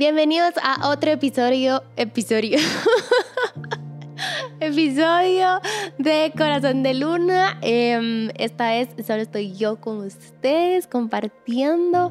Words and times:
Bienvenidos 0.00 0.54
a 0.62 0.88
otro 0.88 1.10
episodio, 1.10 1.82
episodio, 1.94 2.58
episodio 4.80 5.60
de 5.98 6.32
Corazón 6.34 6.82
de 6.82 6.94
Luna. 6.94 7.58
Em, 7.60 8.30
esta 8.38 8.70
vez 8.70 8.88
solo 9.06 9.20
estoy 9.20 9.52
yo 9.52 9.78
con 9.78 9.98
ustedes 9.98 10.86
compartiendo. 10.86 12.10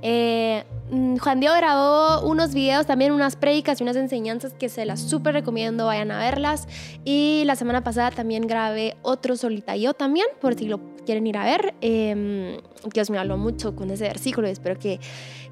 Eh, 0.00 0.64
mm, 0.90 1.18
Juan 1.18 1.40
Diego 1.40 1.54
grabó 1.56 2.26
unos 2.26 2.54
videos, 2.54 2.86
también 2.86 3.12
unas 3.12 3.36
prédicas 3.36 3.80
y 3.80 3.82
unas 3.82 3.96
enseñanzas 3.96 4.54
que 4.54 4.70
se 4.70 4.86
las 4.86 5.00
súper 5.00 5.34
recomiendo, 5.34 5.84
vayan 5.84 6.10
a 6.10 6.18
verlas. 6.18 6.68
Y 7.04 7.42
la 7.44 7.54
semana 7.54 7.84
pasada 7.84 8.10
también 8.10 8.46
grabé 8.46 8.96
otro 9.02 9.36
solita 9.36 9.76
yo 9.76 9.92
también, 9.92 10.26
por 10.40 10.54
si 10.54 10.68
lo 10.68 10.80
quieren 11.04 11.26
ir 11.26 11.36
a 11.36 11.44
ver. 11.44 11.74
Eh, 11.82 12.58
Dios 12.94 13.10
me 13.10 13.18
habló 13.18 13.36
mucho 13.36 13.76
con 13.76 13.90
ese 13.90 14.04
versículo 14.04 14.48
y 14.48 14.52
espero 14.52 14.78
que 14.78 15.00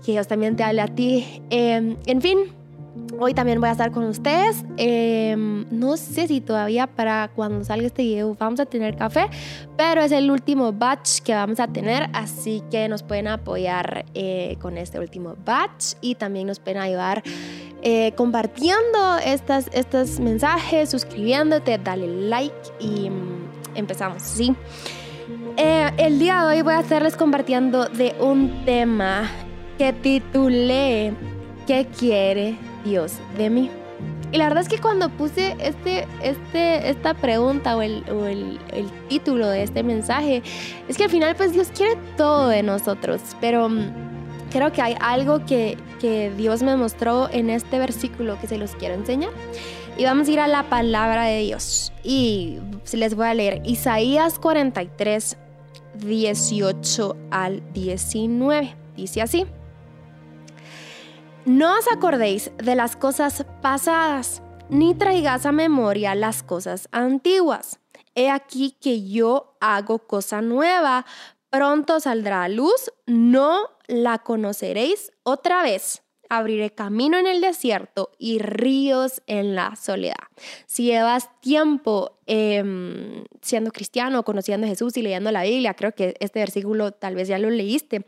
que 0.05 0.13
Dios 0.13 0.29
también 0.29 0.55
te 0.55 0.63
hable 0.63 0.83
a 0.83 0.89
ti. 0.89 1.43
Em, 1.51 1.97
en 2.07 2.21
fin, 2.21 2.39
hoy 3.19 3.35
también 3.35 3.61
voy 3.61 3.69
a 3.69 3.73
estar 3.73 3.93
con 3.93 4.05
ustedes. 4.05 4.65
Em, 4.77 5.67
no 5.71 5.97
sé 5.97 6.27
si 6.27 6.41
todavía 6.41 6.87
para 6.87 7.31
cuando 7.35 7.65
salga 7.65 7.87
este 7.87 8.03
video 8.03 8.37
vamos 8.39 8.61
a 8.61 8.67
tener 8.67 8.97
café, 8.97 9.29
pero 9.77 10.03
es 10.03 10.13
el 10.13 10.31
último 10.31 10.73
batch 10.73 11.21
que 11.21 11.35
vamos 11.35 11.61
a 11.61 11.69
tener, 11.69 12.09
así 12.13 12.63
que 12.71 12.89
nos 12.89 13.03
pueden 13.03 13.29
apoyar 13.29 14.05
eh, 14.15 14.57
con 14.61 14.79
este 14.79 14.99
último 14.99 15.37
batch 15.45 15.95
y 16.01 16.15
también 16.15 16.47
nos 16.47 16.59
pueden 16.59 16.81
ayudar 16.81 17.23
eh, 17.83 18.13
compartiendo 18.17 19.19
estas, 19.25 19.69
estos 19.73 20.21
mensajes, 20.21 20.91
suscribiéndote, 20.91 21.79
dale 21.79 22.07
like 22.29 22.55
y 22.81 23.11
mm, 23.11 23.75
empezamos, 23.75 24.23
¿sí? 24.23 24.55
Eh, 25.57 25.91
el 25.99 26.19
día 26.19 26.41
de 26.41 26.57
hoy 26.57 26.63
voy 26.63 26.75
a 26.75 26.81
estarles 26.81 27.17
compartiendo 27.17 27.87
de 27.89 28.15
un 28.21 28.65
tema 28.65 29.31
que 29.79 29.93
titulé 29.93 31.13
¿Qué 31.67 31.87
quiere 31.99 32.59
Dios 32.85 33.15
de 33.37 33.51
mí? 33.51 33.71
Y 34.33 34.39
la 34.39 34.49
verdad 34.49 34.63
es 34.63 34.69
que 34.69 34.79
cuando 34.79 35.11
puse 35.11 35.57
este, 35.61 36.07
este, 36.23 36.89
esta 36.89 37.15
pregunta 37.15 37.77
o, 37.77 37.83
el, 37.83 38.03
el, 38.09 38.91
título 39.09 39.49
de 39.49 39.63
este 39.63 39.83
mensaje, 39.85 40.43
es 40.89 40.97
que 40.97 41.05
al 41.05 41.11
final 41.11 41.37
pues 41.37 41.53
Dios 41.53 41.69
quiere 41.75 41.97
todo 42.17 42.49
de 42.49 42.65
nosotros, 42.65 43.21
pero 43.41 43.69
mm, 43.69 43.93
creo 44.51 44.73
que 44.73 44.83
hay 44.83 44.97
algo 45.01 45.45
que, 45.47 45.79
que 46.01 46.33
Dios 46.37 46.63
me 46.63 46.77
mostró 46.77 47.31
en 47.31 47.49
este 47.49 47.79
versículo 47.79 48.37
que 48.41 48.49
se 48.49 48.59
los 48.59 48.75
quiero 48.75 48.95
enseñar. 48.95 49.31
Y 49.97 50.05
vamos 50.05 50.27
a 50.27 50.31
ir 50.33 50.41
a 50.41 50.49
la 50.49 50.65
palabra 50.65 51.25
de 51.27 51.41
Dios. 51.43 51.93
Y 52.03 52.59
les 52.93 53.15
voy 53.15 53.27
a 53.27 53.35
leer 53.35 53.63
Isaías 53.65 54.41
43, 54.41 55.37
18 55.95 57.17
al 57.31 57.63
19. 57.73 58.75
Dice 58.97 59.23
así. 59.23 59.47
No 61.47 61.79
os 61.79 61.87
acordéis 61.89 62.51
de 62.57 62.75
las 62.75 62.97
cosas 62.97 63.45
pasadas, 63.61 64.43
ni 64.71 64.95
traigáis 64.95 65.45
a 65.45 65.53
memoria 65.53 66.15
las 66.15 66.43
cosas 66.43 66.89
antiguas. 66.91 67.81
He 68.15 68.31
aquí 68.31 68.79
que 68.81 69.07
yo 69.07 69.55
hago 69.61 69.99
cosa 69.99 70.41
nueva, 70.41 71.05
pronto 71.51 72.01
saldrá 72.01 72.45
a 72.45 72.49
luz, 72.49 72.91
no 73.05 73.69
la 73.87 74.21
conoceréis 74.21 75.13
otra 75.23 75.63
vez. 75.63 76.03
Abriré 76.31 76.71
camino 76.71 77.19
en 77.19 77.27
el 77.27 77.43
desierto 77.43 78.13
y 78.19 78.39
ríos 78.39 79.21
en 79.27 79.55
la 79.55 79.77
soledad. 79.77 80.17
Si 80.65 80.85
llevas 80.85 81.29
tiempo 81.43 82.21
eh, 82.27 83.23
siendo 83.43 83.71
cristiano, 83.71 84.25
conociendo 84.25 84.67
a 84.67 84.71
Jesús 84.71 84.97
y 84.97 85.03
leyendo 85.03 85.31
la 85.31 85.43
Biblia, 85.43 85.75
creo 85.75 85.93
que 85.93 86.15
este 86.21 86.39
versículo 86.39 86.93
tal 86.93 87.15
vez 87.15 87.29
ya 87.29 87.39
lo 87.39 87.51
leíste. 87.51 88.07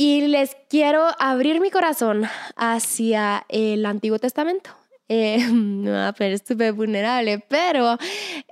Y 0.00 0.28
les 0.28 0.56
quiero 0.70 1.08
abrir 1.18 1.60
mi 1.60 1.72
corazón 1.72 2.22
hacia 2.54 3.44
el 3.48 3.84
Antiguo 3.84 4.20
Testamento. 4.20 4.70
Eh, 5.08 5.44
me 5.52 5.90
va 5.90 6.06
a 6.10 6.38
súper 6.38 6.72
vulnerable, 6.72 7.44
pero 7.48 7.98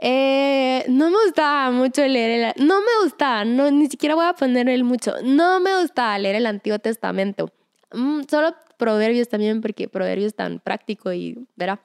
eh, 0.01 0.85
no 0.89 1.09
me 1.09 1.17
gustaba 1.25 1.71
mucho 1.71 2.05
leer 2.05 2.53
el... 2.57 2.67
No 2.67 2.81
me 2.81 3.05
gustaba, 3.05 3.45
no, 3.45 3.71
ni 3.71 3.87
siquiera 3.87 4.17
voy 4.17 4.27
a 4.27 4.33
poner 4.33 4.69
el 4.69 4.83
mucho. 4.83 5.15
No 5.23 5.61
me 5.61 5.81
gustaba 5.81 6.19
leer 6.19 6.35
el 6.35 6.47
Antiguo 6.47 6.81
Testamento. 6.81 7.49
Mm, 7.93 8.23
solo 8.29 8.57
Proverbios 8.77 9.29
también, 9.29 9.61
porque 9.61 9.89
Proverbios 9.89 10.35
tan 10.35 10.59
práctico 10.59 11.13
y, 11.13 11.47
verá, 11.55 11.81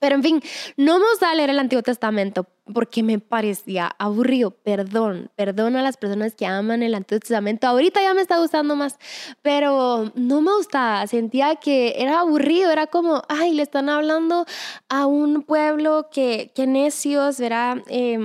pero 0.00 0.16
en 0.16 0.22
fin, 0.22 0.42
no 0.76 0.98
me 0.98 1.08
gustaba 1.10 1.34
leer 1.34 1.50
el 1.50 1.58
Antiguo 1.58 1.82
Testamento 1.82 2.46
porque 2.72 3.02
me 3.02 3.18
parecía 3.18 3.90
aburrido. 3.98 4.50
Perdón, 4.50 5.30
perdón 5.36 5.76
a 5.76 5.82
las 5.82 5.96
personas 5.96 6.34
que 6.34 6.46
aman 6.46 6.82
el 6.82 6.94
Antiguo 6.94 7.20
Testamento. 7.20 7.66
Ahorita 7.66 8.02
ya 8.02 8.14
me 8.14 8.22
está 8.22 8.38
gustando 8.38 8.76
más, 8.76 8.98
pero 9.42 10.12
no 10.14 10.40
me 10.40 10.54
gustaba. 10.54 11.06
Sentía 11.06 11.56
que 11.56 11.94
era 11.98 12.20
aburrido, 12.20 12.70
era 12.70 12.86
como, 12.86 13.22
ay, 13.28 13.54
le 13.54 13.62
están 13.62 13.88
hablando 13.88 14.44
a 14.88 15.06
un 15.06 15.42
pueblo 15.42 16.08
que, 16.12 16.52
que 16.54 16.66
necios, 16.66 17.38
¿verdad? 17.38 17.78
Eh, 17.88 18.18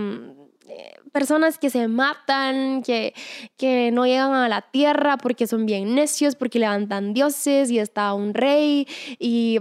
personas 1.14 1.60
que 1.60 1.70
se 1.70 1.88
matan, 1.88 2.82
que, 2.82 3.14
que 3.56 3.92
no 3.94 4.06
llegan 4.06 4.34
a 4.34 4.50
la 4.50 4.62
tierra 4.62 5.18
porque 5.18 5.46
son 5.46 5.66
bien 5.66 5.94
necios, 5.94 6.36
porque 6.36 6.58
levantan 6.60 7.14
dioses 7.14 7.70
y 7.70 7.78
está 7.78 8.14
un 8.16 8.34
rey 8.34 8.88
y 9.20 9.60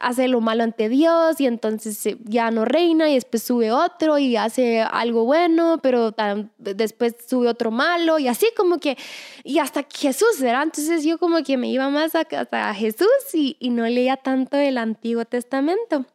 hace 0.00 0.28
lo 0.28 0.40
malo 0.40 0.62
ante 0.62 0.88
Dios 0.88 1.40
y 1.40 1.46
entonces 1.46 2.16
ya 2.24 2.52
no 2.52 2.64
reina 2.64 3.10
y 3.10 3.14
después 3.14 3.42
sube 3.42 3.72
otro 3.72 4.16
y 4.18 4.36
hace 4.36 4.80
algo 4.80 5.24
bueno, 5.24 5.80
pero 5.82 6.14
después 6.58 7.16
sube 7.28 7.48
otro 7.48 7.72
malo 7.72 8.20
y 8.20 8.28
así 8.28 8.46
como 8.56 8.78
que, 8.78 8.96
y 9.42 9.58
hasta 9.58 9.84
Jesús, 9.92 10.40
¿verdad? 10.40 10.62
Entonces 10.62 11.04
yo 11.04 11.18
como 11.18 11.42
que 11.42 11.56
me 11.56 11.68
iba 11.68 11.90
más 11.90 12.14
a, 12.14 12.24
a 12.52 12.74
Jesús 12.74 13.08
y, 13.34 13.56
y 13.58 13.70
no 13.70 13.84
leía 13.86 14.16
tanto 14.16 14.56
el 14.56 14.78
Antiguo 14.78 15.24
Testamento. 15.24 16.06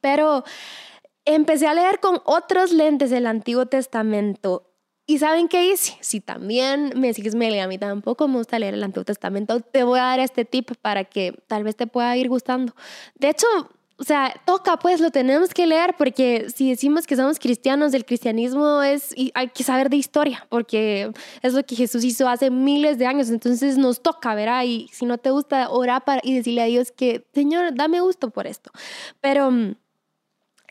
Pero 0.00 0.44
empecé 1.24 1.66
a 1.66 1.74
leer 1.74 2.00
con 2.00 2.20
otros 2.24 2.72
lentes 2.72 3.10
del 3.10 3.26
Antiguo 3.26 3.66
Testamento. 3.66 4.68
¿Y 5.06 5.18
saben 5.18 5.48
qué 5.48 5.66
hice? 5.66 5.96
Si 6.00 6.20
también 6.20 6.92
me 6.96 7.12
sigues, 7.12 7.34
me 7.34 7.60
a 7.60 7.66
mí 7.66 7.76
tampoco 7.78 8.28
me 8.28 8.38
gusta 8.38 8.58
leer 8.58 8.74
el 8.74 8.84
Antiguo 8.84 9.04
Testamento, 9.04 9.60
te 9.60 9.82
voy 9.82 9.98
a 9.98 10.04
dar 10.04 10.20
este 10.20 10.44
tip 10.44 10.70
para 10.80 11.04
que 11.04 11.34
tal 11.48 11.64
vez 11.64 11.76
te 11.76 11.86
pueda 11.86 12.16
ir 12.16 12.28
gustando. 12.28 12.74
De 13.16 13.28
hecho, 13.30 13.46
o 13.98 14.04
sea, 14.04 14.34
toca, 14.44 14.78
pues 14.78 15.00
lo 15.00 15.10
tenemos 15.10 15.54
que 15.54 15.66
leer 15.66 15.94
porque 15.96 16.46
si 16.54 16.70
decimos 16.70 17.06
que 17.06 17.14
somos 17.14 17.38
cristianos, 17.38 17.94
el 17.94 18.04
cristianismo 18.04 18.82
es, 18.82 19.16
y 19.16 19.30
hay 19.34 19.48
que 19.48 19.62
saber 19.64 19.90
de 19.90 19.96
historia 19.96 20.46
porque 20.48 21.12
es 21.42 21.52
lo 21.52 21.64
que 21.64 21.76
Jesús 21.76 22.02
hizo 22.04 22.28
hace 22.28 22.50
miles 22.50 22.98
de 22.98 23.06
años, 23.06 23.28
entonces 23.28 23.78
nos 23.78 24.02
toca, 24.02 24.34
¿verdad? 24.34 24.64
Y 24.64 24.88
si 24.92 25.04
no 25.04 25.18
te 25.18 25.30
gusta, 25.30 25.68
orar 25.70 26.02
y 26.22 26.34
decirle 26.34 26.62
a 26.62 26.66
Dios 26.66 26.90
que, 26.90 27.26
Señor, 27.32 27.74
dame 27.74 28.00
gusto 28.00 28.30
por 28.30 28.46
esto. 28.46 28.70
Pero 29.20 29.50
mm, 29.50 29.76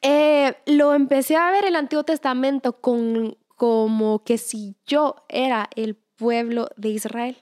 eh, 0.01 0.55
lo 0.65 0.93
empecé 0.93 1.35
a 1.35 1.51
ver 1.51 1.65
el 1.65 1.75
Antiguo 1.75 2.03
Testamento 2.03 2.73
con, 2.81 3.37
como 3.55 4.23
que 4.23 4.37
si 4.37 4.75
yo 4.85 5.15
era 5.29 5.69
el 5.75 5.95
pueblo 5.95 6.69
de 6.77 6.89
Israel. 6.89 7.37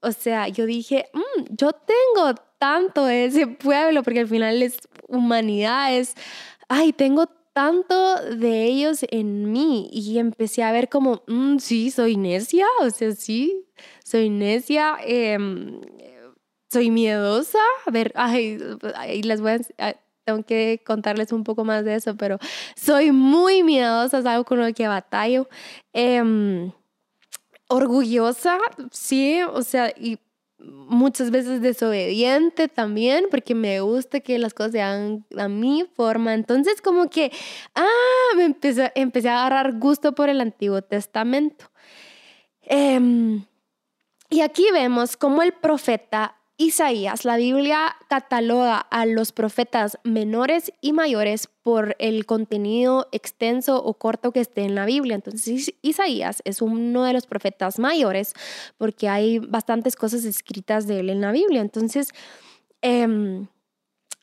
O 0.00 0.12
sea, 0.12 0.48
yo 0.48 0.66
dije, 0.66 1.06
mm, 1.12 1.54
yo 1.56 1.72
tengo 1.72 2.34
tanto 2.58 3.04
de 3.04 3.26
ese 3.26 3.46
pueblo, 3.46 4.02
porque 4.02 4.20
al 4.20 4.28
final 4.28 4.62
es 4.62 4.78
humanidad, 5.08 5.96
es, 5.96 6.14
ay, 6.68 6.92
tengo 6.92 7.26
tanto 7.52 8.16
de 8.16 8.64
ellos 8.64 9.04
en 9.10 9.52
mí. 9.52 9.88
Y 9.92 10.18
empecé 10.18 10.62
a 10.62 10.72
ver 10.72 10.88
como, 10.88 11.22
mm, 11.26 11.58
sí, 11.58 11.90
soy 11.90 12.16
necia, 12.16 12.66
o 12.80 12.90
sea, 12.90 13.12
sí, 13.12 13.66
soy 14.04 14.30
necia. 14.30 14.96
Em, 15.04 15.80
soy 16.74 16.90
miedosa. 16.90 17.60
A 17.86 17.90
ver, 17.90 18.12
ay, 18.16 18.58
ay 18.96 19.22
les 19.22 19.40
voy 19.40 19.52
a, 19.78 19.94
tengo 20.24 20.42
que 20.42 20.82
contarles 20.84 21.32
un 21.32 21.44
poco 21.44 21.64
más 21.64 21.84
de 21.84 21.96
eso, 21.96 22.16
pero 22.16 22.38
soy 22.76 23.12
muy 23.12 23.62
miedosa, 23.62 24.18
es 24.18 24.26
algo 24.26 24.44
con 24.44 24.60
lo 24.60 24.72
que 24.72 24.88
batallo. 24.88 25.48
Em, 25.92 26.72
orgullosa, 27.68 28.58
sí, 28.90 29.42
o 29.42 29.62
sea, 29.62 29.92
y 29.96 30.18
muchas 30.58 31.30
veces 31.30 31.60
desobediente 31.60 32.68
también, 32.68 33.26
porque 33.30 33.54
me 33.54 33.80
gusta 33.80 34.20
que 34.20 34.38
las 34.38 34.54
cosas 34.54 34.72
sean 34.72 35.26
a 35.36 35.48
mi 35.48 35.84
forma. 35.94 36.34
Entonces, 36.34 36.80
como 36.80 37.10
que, 37.10 37.30
ah, 37.74 38.36
me 38.36 38.44
empecé, 38.44 38.92
empecé 38.94 39.28
a 39.28 39.40
agarrar 39.46 39.78
gusto 39.78 40.14
por 40.14 40.28
el 40.28 40.40
Antiguo 40.40 40.82
Testamento. 40.82 41.66
Em, 42.62 43.44
y 44.30 44.40
aquí 44.40 44.66
vemos 44.72 45.16
cómo 45.16 45.42
el 45.42 45.52
profeta 45.52 46.36
Isaías, 46.56 47.24
la 47.24 47.36
Biblia 47.36 47.96
cataloga 48.08 48.78
a 48.78 49.06
los 49.06 49.32
profetas 49.32 49.98
menores 50.04 50.72
y 50.80 50.92
mayores 50.92 51.48
por 51.62 51.96
el 51.98 52.26
contenido 52.26 53.08
extenso 53.10 53.82
o 53.82 53.94
corto 53.94 54.30
que 54.30 54.40
esté 54.40 54.62
en 54.62 54.76
la 54.76 54.86
Biblia. 54.86 55.16
Entonces 55.16 55.74
Isaías 55.82 56.42
es 56.44 56.62
uno 56.62 57.02
de 57.02 57.12
los 57.12 57.26
profetas 57.26 57.78
mayores 57.80 58.34
porque 58.78 59.08
hay 59.08 59.40
bastantes 59.40 59.96
cosas 59.96 60.24
escritas 60.24 60.86
de 60.86 61.00
él 61.00 61.10
en 61.10 61.20
la 61.20 61.32
Biblia. 61.32 61.60
Entonces, 61.60 62.12
eh, 62.82 63.46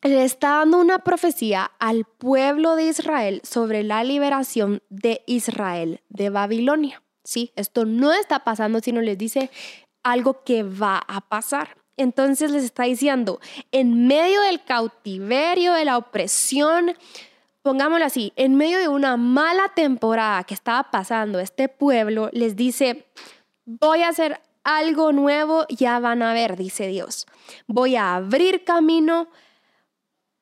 le 0.03 0.23
está 0.23 0.57
dando 0.57 0.79
una 0.79 0.99
profecía 0.99 1.71
al 1.79 2.05
pueblo 2.05 2.75
de 2.75 2.85
Israel 2.85 3.41
sobre 3.43 3.83
la 3.83 4.03
liberación 4.03 4.81
de 4.89 5.21
Israel 5.27 6.01
de 6.09 6.29
Babilonia. 6.29 7.03
Sí, 7.23 7.51
esto 7.55 7.85
no 7.85 8.13
está 8.13 8.43
pasando, 8.43 8.79
sino 8.79 9.01
les 9.01 9.17
dice 9.17 9.51
algo 10.03 10.43
que 10.43 10.63
va 10.63 10.97
a 11.07 11.21
pasar. 11.21 11.80
Entonces 12.01 12.51
les 12.51 12.63
está 12.63 12.83
diciendo, 12.83 13.39
en 13.71 14.07
medio 14.07 14.42
del 14.42 14.63
cautiverio, 14.63 15.74
de 15.74 15.86
la 15.86 15.98
opresión, 15.98 16.95
pongámoslo 17.62 18.06
así, 18.06 18.33
en 18.36 18.56
medio 18.56 18.80
de 18.80 18.88
una 18.88 19.18
mala 19.18 19.71
temporada 19.75 20.44
que 20.44 20.56
estaba 20.56 20.89
pasando 20.89 21.39
este 21.39 21.69
pueblo, 21.69 22.30
les 22.33 22.56
dice, 22.56 23.06
voy 23.65 24.01
a 24.01 24.09
hacer 24.09 24.42
algo 24.63 25.12
nuevo, 25.12 25.65
ya 25.69 26.00
van 26.00 26.24
a 26.24 26.33
ver, 26.33 26.57
dice 26.57 26.88
Dios. 26.88 27.27
Voy 27.68 27.95
a 27.95 28.15
abrir 28.15 28.63
camino, 28.63 29.27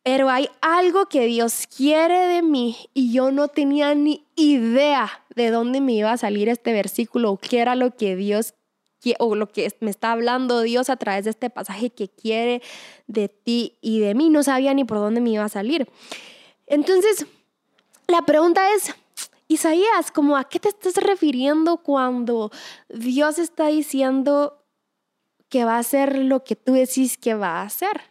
pero 0.03 0.29
hay 0.29 0.49
algo 0.61 1.07
que 1.07 1.25
Dios 1.25 1.67
quiere 1.67 2.27
de 2.27 2.41
mí 2.41 2.89
y 2.93 3.11
yo 3.11 3.31
no 3.31 3.49
tenía 3.49 3.93
ni 3.95 4.25
idea 4.35 5.25
de 5.35 5.51
dónde 5.51 5.81
me 5.81 5.93
iba 5.93 6.11
a 6.11 6.17
salir 6.17 6.47
este 6.47 6.71
versículo 6.71 7.31
o 7.31 7.37
qué 7.37 7.59
era 7.59 7.75
lo 7.75 7.95
que 7.95 8.15
Dios 8.15 8.53
o 9.19 9.35
lo 9.35 9.47
que 9.47 9.71
me 9.79 9.91
está 9.91 10.11
hablando 10.11 10.61
Dios 10.61 10.89
a 10.89 10.97
través 10.97 11.25
de 11.25 11.31
este 11.31 11.49
pasaje 11.49 11.89
que 11.89 12.09
quiere 12.09 12.61
de 13.07 13.29
ti 13.29 13.77
y 13.81 13.99
de 13.99 14.15
mí. 14.15 14.29
No 14.29 14.43
sabía 14.43 14.73
ni 14.73 14.83
por 14.83 14.97
dónde 14.97 15.21
me 15.21 15.31
iba 15.31 15.43
a 15.43 15.49
salir. 15.49 15.87
Entonces, 16.67 17.25
la 18.07 18.21
pregunta 18.23 18.61
es, 18.75 18.93
Isaías, 19.47 20.11
¿cómo 20.13 20.37
a 20.37 20.43
qué 20.43 20.59
te 20.59 20.69
estás 20.69 20.95
refiriendo 20.95 21.77
cuando 21.77 22.51
Dios 22.89 23.39
está 23.39 23.67
diciendo 23.67 24.63
que 25.49 25.65
va 25.65 25.75
a 25.75 25.79
hacer 25.79 26.17
lo 26.17 26.43
que 26.43 26.55
tú 26.55 26.73
decís 26.73 27.17
que 27.17 27.33
va 27.33 27.61
a 27.61 27.63
hacer? 27.63 28.01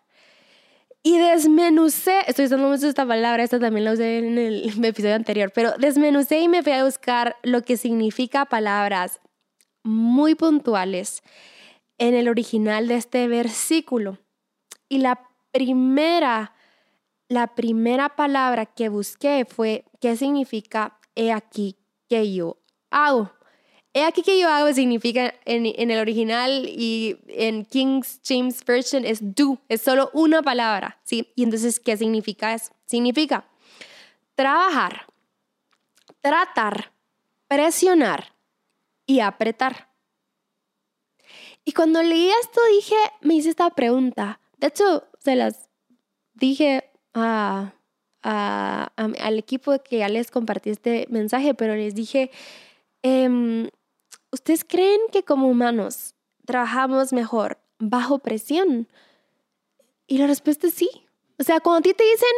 Y 1.02 1.17
desmenucé, 1.19 2.23
estoy 2.26 2.46
usando 2.46 2.69
mucho 2.69 2.88
esta 2.88 3.06
palabra, 3.06 3.44
esta 3.44 3.61
también 3.61 3.85
la 3.85 3.93
usé 3.93 4.19
en 4.19 4.37
el 4.37 4.85
episodio 4.85 5.14
anterior, 5.14 5.52
pero 5.55 5.73
desmenucé 5.79 6.40
y 6.40 6.49
me 6.49 6.62
fui 6.62 6.73
a 6.73 6.85
buscar 6.85 7.37
lo 7.44 7.62
que 7.62 7.76
significa 7.76 8.44
palabras 8.46 9.20
muy 9.82 10.34
puntuales 10.34 11.22
en 11.98 12.14
el 12.14 12.28
original 12.28 12.88
de 12.88 12.96
este 12.96 13.28
versículo. 13.28 14.19
Y 14.88 14.98
la 14.98 15.28
primera, 15.52 16.54
la 17.28 17.54
primera 17.54 18.16
palabra 18.16 18.66
que 18.66 18.88
busqué 18.88 19.44
fue 19.44 19.84
qué 20.00 20.16
significa 20.16 20.98
he 21.14 21.32
aquí 21.32 21.76
que 22.08 22.32
yo 22.32 22.58
hago. 22.90 23.32
He 23.94 24.04
aquí 24.04 24.22
que 24.22 24.38
yo 24.38 24.48
hago 24.48 24.72
significa 24.72 25.34
en, 25.44 25.66
en, 25.66 25.90
el 25.90 25.98
original 25.98 26.66
y 26.69 27.19
en 27.26 27.64
King 27.64 28.02
James 28.22 28.64
Version 28.64 29.04
es 29.04 29.19
do, 29.34 29.58
es 29.69 29.82
solo 29.82 30.10
una 30.12 30.42
palabra, 30.42 31.00
¿sí? 31.04 31.32
Y 31.34 31.42
entonces, 31.42 31.80
¿qué 31.80 31.96
significa 31.96 32.54
eso? 32.54 32.72
Significa 32.86 33.48
trabajar, 34.34 35.06
tratar, 36.20 36.92
presionar 37.48 38.38
y 39.08 39.20
apretar. 39.20 39.88
Y 41.64 41.72
cuando 41.72 42.02
leí 42.02 42.31
esto 42.40 42.60
dije, 42.70 42.94
me 43.22 43.34
hice 43.34 43.49
esta 43.49 43.70
pregunta. 43.70 44.40
De 44.58 44.69
hecho, 44.69 45.08
se 45.19 45.34
las 45.34 45.70
dije 46.34 46.84
al 47.14 47.72
equipo 49.38 49.82
que 49.82 49.99
ya 49.99 50.08
les 50.08 50.31
compartí 50.31 50.70
este 50.70 51.06
mensaje, 51.10 51.55
pero 51.55 51.75
les 51.75 51.94
dije, 51.94 52.31
em, 53.02 53.70
¿ustedes 54.31 54.64
creen 54.64 55.00
que 55.11 55.25
como 55.25 55.49
humanos 55.49 56.14
trabajamos 56.44 57.12
mejor 57.12 57.58
bajo 57.78 58.19
presión? 58.19 58.88
Y 60.06 60.19
la 60.19 60.26
respuesta 60.26 60.66
es 60.66 60.75
sí. 60.75 60.90
O 61.38 61.44
sea, 61.44 61.61
cuando 61.61 61.78
a 61.78 61.82
ti 61.82 61.94
te 61.94 62.04
dicen, 62.04 62.28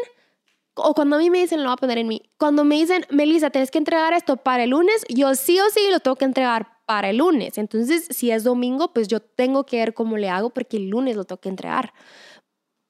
o 0.83 0.95
cuando 0.95 1.17
a 1.17 1.19
mí 1.19 1.31
me 1.31 1.39
dicen, 1.39 1.63
lo 1.63 1.69
voy 1.69 1.75
a 1.75 1.77
poner 1.77 1.99
en 1.99 2.09
mí, 2.09 2.23
cuando 2.39 2.65
me 2.65 2.77
dicen, 2.77 3.05
Melissa, 3.11 3.51
tienes 3.51 3.71
que 3.71 3.79
entregar 3.79 4.13
esto 4.13 4.37
para 4.37 4.65
el 4.65 4.71
lunes, 4.71 5.05
yo 5.09 5.35
sí 5.35 5.59
o 5.61 5.71
sí 5.71 5.81
lo 5.91 6.01
tengo 6.01 6.17
que 6.17 6.25
entregar 6.25 6.69
para 6.87 7.11
el 7.11 7.19
lunes. 7.19 7.59
Entonces, 7.59 8.07
si 8.11 8.31
es 8.31 8.45
domingo, 8.45 8.93
pues 8.93 9.09
yo 9.09 9.21
tengo 9.21 9.65
que 9.65 9.77
ver 9.77 9.95
cómo 9.95 10.17
le 10.17 10.29
hago 10.29 10.51
porque 10.51 10.77
el 10.77 10.89
lunes 10.89 11.17
lo 11.17 11.25
tengo 11.25 11.41
que 11.41 11.49
entregar 11.49 11.93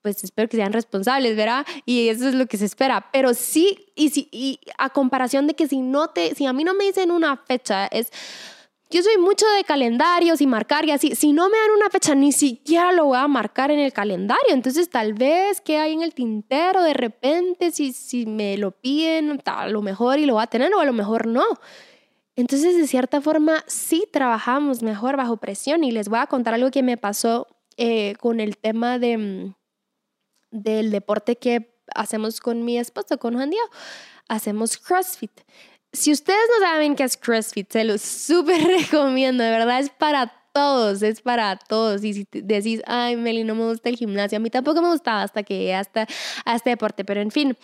pues 0.03 0.25
espero 0.25 0.49
que 0.49 0.57
sean 0.57 0.73
responsables, 0.73 1.37
¿verdad? 1.37 1.67
Y 1.85 2.09
eso 2.09 2.29
es 2.29 2.35
lo 2.35 2.47
que 2.47 2.57
se 2.57 2.65
espera. 2.65 3.09
Pero 3.13 3.35
sí, 3.35 3.93
y, 3.95 4.11
si, 4.11 4.29
y 4.33 4.61
a 4.79 4.91
comparación 4.91 5.47
de 5.47 5.55
que 5.55 5.69
si 5.69 5.81
no 5.81 6.09
te, 6.09 6.35
si 6.35 6.47
a 6.47 6.53
mí 6.53 6.65
no 6.65 6.75
me 6.75 6.85
dicen 6.85 7.11
una 7.11 7.37
fecha, 7.37 7.87
es, 7.87 8.11
yo 8.91 9.03
soy 9.03 9.19
mucho 9.19 9.47
de 9.57 9.65
calendarios 9.65 10.41
y 10.41 10.47
marcar 10.47 10.85
y 10.85 10.91
así, 10.91 11.15
si 11.15 11.33
no 11.33 11.49
me 11.49 11.57
dan 11.57 11.71
una 11.77 11.91
fecha, 11.91 12.15
ni 12.15 12.33
siquiera 12.33 12.93
lo 12.93 13.07
voy 13.07 13.19
a 13.19 13.29
marcar 13.29 13.71
en 13.71 13.79
el 13.79 13.93
calendario. 13.93 14.53
Entonces 14.53 14.91
tal 14.91 15.15
vez 15.15 15.61
que 15.61 15.79
hay 15.79 15.93
en 15.93 16.03
el 16.03 16.13
tintero 16.13 16.83
de 16.83 16.95
repente, 16.95 17.71
si, 17.71 17.93
si 17.93 18.27
me 18.27 18.57
lo 18.59 18.73
piden, 18.73 19.41
a 19.45 19.69
lo 19.69 19.83
mejor 19.83 20.19
y 20.19 20.27
lo 20.27 20.35
va 20.35 20.43
a 20.43 20.47
tener 20.49 20.75
o 20.75 20.81
a 20.81 20.85
lo 20.85 20.93
mejor 20.93 21.27
no. 21.27 21.45
Entonces, 22.37 22.77
de 22.77 22.87
cierta 22.87 23.21
forma, 23.21 23.65
sí 23.67 24.07
trabajamos 24.11 24.83
mejor 24.83 25.17
bajo 25.17 25.37
presión 25.37 25.85
y 25.85 25.91
les 25.91 26.09
voy 26.09 26.21
a 26.21 26.27
contar 26.27 26.55
algo 26.55 26.71
que 26.71 26.83
me 26.83 26.97
pasó 26.97 27.49
eh, 27.77 28.15
con 28.19 28.41
el 28.41 28.57
tema 28.57 28.99
de 28.99 29.19
mm, 29.19 29.55
del 30.51 30.91
deporte 30.91 31.37
que 31.37 31.77
hacemos 31.95 32.41
con 32.41 32.65
mi 32.65 32.79
esposo, 32.79 33.19
con 33.19 33.35
Juan 33.35 33.51
Diego. 33.51 33.67
Hacemos 34.29 34.77
CrossFit. 34.77 35.41
Si 35.93 36.13
ustedes 36.13 36.41
no 36.59 36.67
saben 36.67 36.95
qué 36.95 37.03
es 37.03 37.17
CrossFit, 37.17 37.71
se 37.71 37.85
los 37.85 38.01
súper 38.01 38.63
recomiendo, 38.81 39.43
de 39.43 39.51
verdad 39.51 39.81
es 39.81 39.91
para 39.91 40.33
todos, 40.53 41.03
es 41.03 41.21
para 41.21 41.57
todos. 41.57 42.05
Y 42.05 42.15
si 42.15 42.29
decís, 42.31 42.83
ay, 42.87 43.17
Meli, 43.17 43.45
no 43.45 43.55
me 43.55 43.65
gusta 43.65 43.89
el 43.89 43.97
gimnasio, 43.97 44.37
a 44.37 44.41
mí 44.41 44.51
tampoco 44.51 44.83
me 44.83 44.89
gustaba 44.89 45.23
hasta 45.23 45.43
que 45.43 45.75
hasta, 45.75 46.07
a 46.45 46.55
este 46.55 46.71
deporte, 46.71 47.05
pero 47.05 47.21
en 47.21 47.31
fin, 47.31 47.57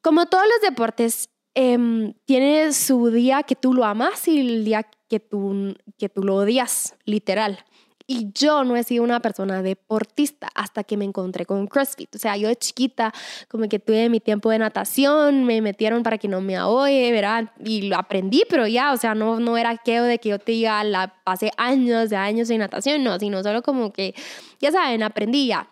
como 0.00 0.26
todos 0.26 0.44
los 0.44 0.68
deportes, 0.68 1.30
eh, 1.54 2.14
tiene 2.24 2.72
su 2.72 3.10
día 3.10 3.42
que 3.42 3.56
tú 3.56 3.74
lo 3.74 3.84
amas 3.84 4.28
y 4.28 4.40
el 4.40 4.64
día 4.64 4.88
que 5.08 5.20
tú, 5.20 5.74
que 5.98 6.08
tú 6.08 6.22
lo 6.22 6.36
odias, 6.36 6.94
literal. 7.04 7.64
Y 8.10 8.32
yo 8.32 8.64
no 8.64 8.74
he 8.74 8.82
sido 8.84 9.04
una 9.04 9.20
persona 9.20 9.62
deportista 9.62 10.48
hasta 10.54 10.82
que 10.82 10.96
me 10.96 11.04
encontré 11.04 11.44
con 11.44 11.66
CrossFit. 11.66 12.16
O 12.16 12.18
sea, 12.18 12.38
yo 12.38 12.48
de 12.48 12.56
chiquita 12.56 13.12
como 13.48 13.68
que 13.68 13.78
tuve 13.78 14.08
mi 14.08 14.18
tiempo 14.18 14.48
de 14.50 14.58
natación, 14.58 15.44
me 15.44 15.60
metieron 15.60 16.02
para 16.02 16.16
que 16.16 16.26
no 16.26 16.40
me 16.40 16.56
ahogue, 16.56 17.12
¿verdad? 17.12 17.52
Y 17.62 17.82
lo 17.82 17.98
aprendí, 17.98 18.44
pero 18.48 18.66
ya, 18.66 18.94
o 18.94 18.96
sea, 18.96 19.14
no, 19.14 19.40
no 19.40 19.58
era 19.58 19.68
aquello 19.68 20.04
de 20.04 20.18
que 20.18 20.30
yo 20.30 20.38
te 20.38 20.52
diga, 20.52 20.82
la 20.84 21.16
pasé 21.22 21.50
años 21.58 22.08
de 22.08 22.16
años 22.16 22.48
en 22.48 22.60
natación, 22.60 23.04
no, 23.04 23.18
sino 23.18 23.42
solo 23.42 23.62
como 23.62 23.92
que, 23.92 24.14
ya 24.58 24.72
saben, 24.72 25.02
aprendí 25.02 25.46
ya 25.46 25.68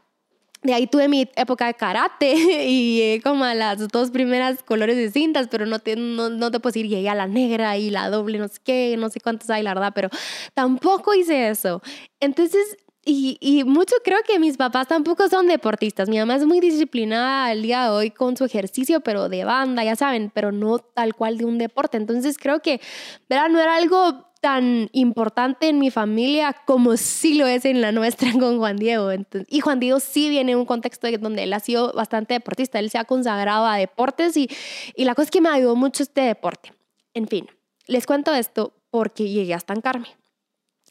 de 0.66 0.74
ahí 0.74 0.86
tuve 0.86 1.08
mi 1.08 1.28
época 1.36 1.66
de 1.66 1.74
karate 1.74 2.34
y 2.68 3.20
como 3.20 3.44
a 3.44 3.54
las 3.54 3.88
dos 3.88 4.10
primeras 4.10 4.62
colores 4.62 4.96
de 4.96 5.10
cintas, 5.10 5.48
pero 5.48 5.66
no 5.66 5.78
te, 5.78 5.96
no, 5.96 6.28
no 6.28 6.50
te 6.50 6.60
puedo 6.60 6.72
decir, 6.72 6.88
llegué 6.88 7.08
a 7.08 7.14
la 7.14 7.26
negra 7.26 7.76
y 7.76 7.90
la 7.90 8.10
doble, 8.10 8.38
no 8.38 8.48
sé 8.48 8.58
qué, 8.62 8.96
no 8.98 9.08
sé 9.08 9.20
cuántas 9.20 9.48
hay, 9.50 9.62
la 9.62 9.74
verdad, 9.74 9.92
pero 9.94 10.10
tampoco 10.54 11.14
hice 11.14 11.48
eso. 11.48 11.80
Entonces, 12.20 12.76
y, 13.08 13.38
y, 13.40 13.62
mucho 13.62 13.94
creo 14.04 14.18
que 14.26 14.40
mis 14.40 14.56
papás 14.56 14.88
tampoco 14.88 15.28
son 15.28 15.46
deportistas. 15.46 16.08
Mi 16.08 16.18
mamá 16.18 16.34
es 16.34 16.44
muy 16.44 16.58
disciplinada 16.58 17.46
al 17.46 17.62
día 17.62 17.84
de 17.84 17.90
hoy 17.90 18.10
con 18.10 18.36
su 18.36 18.44
ejercicio, 18.44 19.00
pero 19.00 19.28
de 19.28 19.44
banda, 19.44 19.84
ya 19.84 19.94
saben, 19.94 20.32
pero 20.34 20.50
no 20.50 20.80
tal 20.80 21.14
cual 21.14 21.38
de 21.38 21.44
un 21.44 21.56
deporte. 21.56 21.98
Entonces 21.98 22.36
creo 22.36 22.60
que, 22.60 22.80
¿verdad? 23.28 23.48
No 23.48 23.60
era 23.60 23.76
algo 23.76 24.26
tan 24.46 24.90
importante 24.92 25.68
en 25.68 25.80
mi 25.80 25.90
familia 25.90 26.54
como 26.66 26.96
sí 26.96 27.34
lo 27.34 27.48
es 27.48 27.64
en 27.64 27.80
la 27.80 27.90
nuestra 27.90 28.30
con 28.38 28.58
Juan 28.58 28.76
Diego. 28.76 29.10
y 29.48 29.58
Juan 29.58 29.80
Diego 29.80 29.98
sí 29.98 30.28
viene 30.28 30.52
en 30.52 30.58
un 30.58 30.66
contexto 30.66 31.08
donde 31.18 31.42
él 31.42 31.52
ha 31.52 31.58
sido 31.58 31.92
bastante 31.94 32.34
deportista, 32.34 32.78
él 32.78 32.88
se 32.88 32.96
ha 32.96 33.04
consagrado 33.04 33.66
a 33.66 33.76
deportes 33.76 34.36
y, 34.36 34.48
y 34.94 35.04
la 35.04 35.16
cosa 35.16 35.24
es 35.24 35.30
que 35.32 35.40
me 35.40 35.48
ayudó 35.48 35.74
mucho 35.74 36.04
este 36.04 36.20
deporte. 36.20 36.72
En 37.12 37.26
fin, 37.26 37.48
les 37.88 38.06
cuento 38.06 38.32
esto 38.34 38.72
porque 38.90 39.28
llegué 39.28 39.52
a 39.52 39.56
estancarme. 39.56 40.06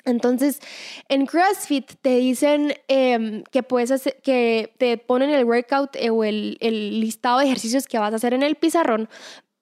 Entonces, 0.03 0.59
en 1.07 1.25
CrossFit 1.25 1.93
te 2.01 2.17
dicen 2.17 2.73
em, 2.89 3.41
que 3.53 3.63
puedes 3.63 3.89
hacer, 3.89 4.19
que 4.21 4.75
te 4.77 4.97
ponen 4.97 5.29
el 5.29 5.45
workout 5.45 5.95
eh, 5.95 6.09
o 6.09 6.25
el, 6.25 6.57
el 6.59 6.99
listado 6.99 7.39
de 7.39 7.45
ejercicios 7.45 7.87
que 7.87 7.99
vas 7.99 8.11
a 8.11 8.17
hacer 8.17 8.33
en 8.33 8.43
el 8.43 8.55
pizarrón, 8.55 9.07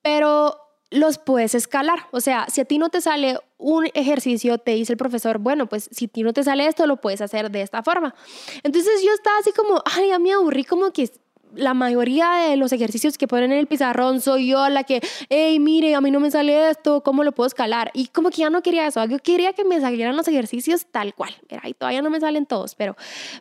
pero 0.02 0.63
los 0.94 1.18
puedes 1.18 1.56
escalar. 1.56 2.08
O 2.12 2.22
sea, 2.22 2.46
si 2.50 2.62
a 2.62 2.66
ti 2.66 2.78
no 2.78 2.90
te 2.90 3.02
sale 3.02 3.40
un 3.58 3.90
ejercicio, 3.96 4.60
te 4.60 4.72
dice 4.72 4.94
el 4.94 4.98
profesor, 4.98 5.40
bueno, 5.40 5.68
pues 5.68 5.90
si 5.92 6.06
a 6.06 6.08
ti 6.08 6.22
no 6.22 6.34
te 6.34 6.44
sale 6.44 6.68
esto, 6.68 6.86
lo 6.86 7.02
puedes 7.02 7.20
hacer 7.22 7.50
de 7.50 7.62
esta 7.62 7.82
forma. 7.82 8.14
Entonces 8.62 9.02
yo 9.04 9.12
estaba 9.12 9.38
así 9.40 9.52
como, 9.54 9.82
ay, 9.86 10.10
ya 10.10 10.20
me 10.20 10.34
aburrí 10.34 10.64
como 10.64 10.92
que 10.92 11.10
la 11.56 11.74
mayoría 11.74 12.32
de 12.50 12.58
los 12.58 12.72
ejercicios 12.72 13.18
que 13.18 13.28
ponen 13.28 13.52
en 13.52 13.60
el 13.60 13.68
pizarrón 13.68 14.22
soy 14.22 14.48
yo 14.48 14.70
la 14.70 14.84
que, 14.84 15.02
hey, 15.30 15.60
mire, 15.60 15.96
a 15.96 16.02
mí 16.02 16.12
no 16.12 16.20
me 16.20 16.32
sale 16.32 16.70
esto, 16.70 17.02
¿cómo 17.02 17.24
lo 17.24 17.32
puedo 17.32 17.48
escalar? 17.48 17.92
Y 17.94 18.08
como 18.08 18.30
que 18.30 18.38
ya 18.38 18.50
no 18.50 18.62
quería 18.62 18.88
eso, 18.88 19.04
yo 19.06 19.20
quería 19.20 19.54
que 19.54 19.64
me 19.66 19.80
salieran 19.80 20.16
los 20.16 20.28
ejercicios 20.28 20.86
tal 20.92 21.14
cual, 21.14 21.34
Mira, 21.50 21.68
y 21.68 21.74
todavía 21.74 22.02
no 22.02 22.10
me 22.10 22.20
salen 22.20 22.46
todos, 22.46 22.76
pero, 22.76 22.96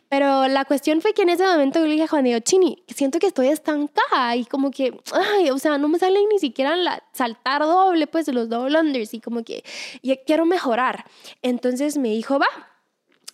pero 0.09 0.47
la 0.47 0.65
cuestión 0.65 1.01
fue 1.01 1.13
que 1.13 1.23
en 1.23 1.29
ese 1.29 1.45
momento 1.45 1.79
yo 1.79 1.85
le 1.85 1.93
dije 1.93 2.03
a 2.03 2.07
Juan 2.07 2.23
Diego, 2.23 2.39
Chini, 2.39 2.83
siento 2.87 3.19
que 3.19 3.27
estoy 3.27 3.47
estancada 3.47 4.35
y 4.35 4.45
como 4.45 4.71
que, 4.71 4.97
ay, 5.13 5.49
o 5.49 5.57
sea, 5.57 5.77
no 5.77 5.87
me 5.87 5.99
salen 5.99 6.23
ni 6.31 6.39
siquiera 6.39 6.75
la, 6.75 7.03
saltar 7.13 7.61
doble, 7.61 8.07
pues 8.07 8.27
los 8.27 8.49
double 8.49 8.79
unders 8.79 9.13
y 9.13 9.19
como 9.19 9.43
que 9.43 9.63
y 10.01 10.15
quiero 10.25 10.45
mejorar. 10.45 11.05
Entonces 11.41 11.97
me 11.97 12.09
dijo, 12.09 12.39
va, 12.39 12.47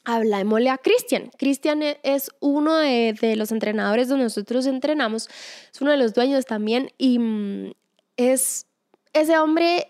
hablámosle 0.03 0.70
a 0.70 0.77
Cristian. 0.77 1.32
Cristian 1.38 1.84
e, 1.84 2.00
es 2.03 2.32
uno 2.39 2.75
de, 2.75 3.36
los 3.36 3.51
entrenadores 3.51 4.08
donde 4.08 4.25
nosotros 4.25 4.65
entrenamos, 4.65 5.29
es 5.72 5.82
uno 5.82 5.91
de 5.91 5.98
los 5.98 6.13
dueños 6.13 6.46
también 6.46 6.91
y 6.98 7.20
mm, 7.20 7.74
es 8.18 8.65
ese 9.13 9.38
hombre, 9.38 9.88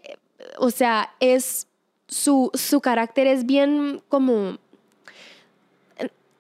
o 0.57 0.71
sea, 0.71 1.13
es 1.19 1.67
su, 2.07 2.51
su 2.53 2.81
carácter 2.81 3.27
es 3.27 3.45
bien 3.45 4.01
como 4.07 4.57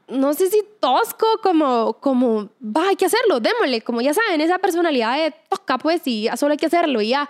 no 0.09 0.33
sé 0.33 0.49
si 0.49 0.63
tosco, 0.79 1.27
como, 1.43 1.93
como, 1.99 2.49
va, 2.63 2.89
hay 2.89 2.95
que 2.95 3.05
hacerlo, 3.05 3.39
démosle, 3.39 3.81
como 3.81 4.01
ya 4.01 4.13
saben, 4.13 4.41
esa 4.41 4.57
personalidad 4.57 5.15
de 5.17 5.33
tosca, 5.49 5.77
pues, 5.77 6.01
y 6.05 6.23
ya 6.23 6.37
solo 6.37 6.53
hay 6.53 6.57
que 6.57 6.65
hacerlo, 6.65 7.01
ya. 7.01 7.29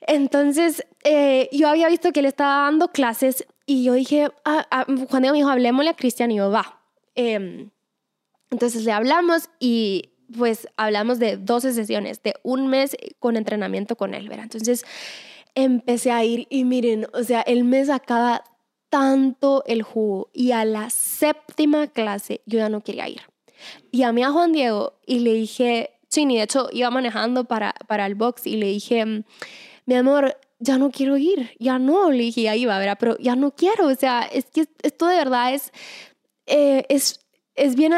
Entonces, 0.00 0.84
eh, 1.04 1.48
yo 1.52 1.68
había 1.68 1.88
visto 1.88 2.12
que 2.12 2.20
él 2.20 2.26
estaba 2.26 2.64
dando 2.64 2.88
clases 2.88 3.46
y 3.70 3.84
yo 3.84 3.92
dije, 3.92 4.32
ah, 4.44 4.66
ah, 4.72 4.84
Juan 4.84 5.22
Diego 5.22 5.32
me 5.32 5.38
dijo, 5.38 5.48
hablemosle 5.48 5.90
a 5.90 5.94
Cristian 5.94 6.32
y 6.32 6.38
yo, 6.38 6.50
va. 6.50 6.82
Em, 7.14 7.70
entonces 8.50 8.84
le 8.84 8.90
hablamos 8.90 9.48
y 9.60 10.10
pues 10.36 10.66
hablamos 10.76 11.20
de 11.20 11.36
12 11.36 11.72
sesiones, 11.72 12.20
de 12.24 12.34
un 12.42 12.66
mes 12.66 12.96
con 13.20 13.36
entrenamiento 13.36 13.94
con 13.94 14.14
él, 14.14 14.28
¿verdad? 14.28 14.46
Entonces 14.46 14.84
empecé 15.54 16.10
a 16.10 16.24
ir 16.24 16.48
y 16.50 16.64
miren, 16.64 17.06
o 17.12 17.22
sea, 17.22 17.42
él 17.42 17.62
me 17.62 17.84
sacaba 17.84 18.42
tanto 18.88 19.62
el 19.68 19.84
jugo 19.84 20.30
y 20.32 20.50
a 20.50 20.64
la 20.64 20.90
séptima 20.90 21.86
clase 21.86 22.40
yo 22.46 22.58
ya 22.58 22.70
no 22.70 22.80
quería 22.80 23.08
ir. 23.08 23.22
Mí 23.92 24.02
a 24.24 24.32
Juan 24.32 24.50
Diego 24.50 24.94
y 25.06 25.20
le 25.20 25.32
dije, 25.34 25.90
Chini, 26.08 26.38
de 26.38 26.42
hecho 26.42 26.70
iba 26.72 26.90
manejando 26.90 27.44
para, 27.44 27.72
para 27.86 28.04
el 28.06 28.16
box 28.16 28.48
y 28.48 28.56
le 28.56 28.66
dije, 28.66 29.22
mi 29.86 29.94
amor, 29.94 30.36
ya 30.60 30.78
no 30.78 30.90
quiero 30.90 31.16
ir, 31.16 31.50
ya 31.58 31.78
no, 31.78 32.10
le 32.10 32.24
dije, 32.24 32.42
ya 32.42 32.54
iba, 32.54 32.78
¿verdad? 32.78 32.98
Pero 33.00 33.18
ya 33.18 33.34
no 33.34 33.50
quiero, 33.52 33.86
o 33.86 33.94
sea, 33.94 34.22
es 34.22 34.44
que 34.46 34.66
esto 34.82 35.06
de 35.06 35.16
verdad 35.16 35.54
es, 35.54 35.72
eh, 36.46 36.84
es, 36.88 37.20
es 37.54 37.74
bien 37.74 37.94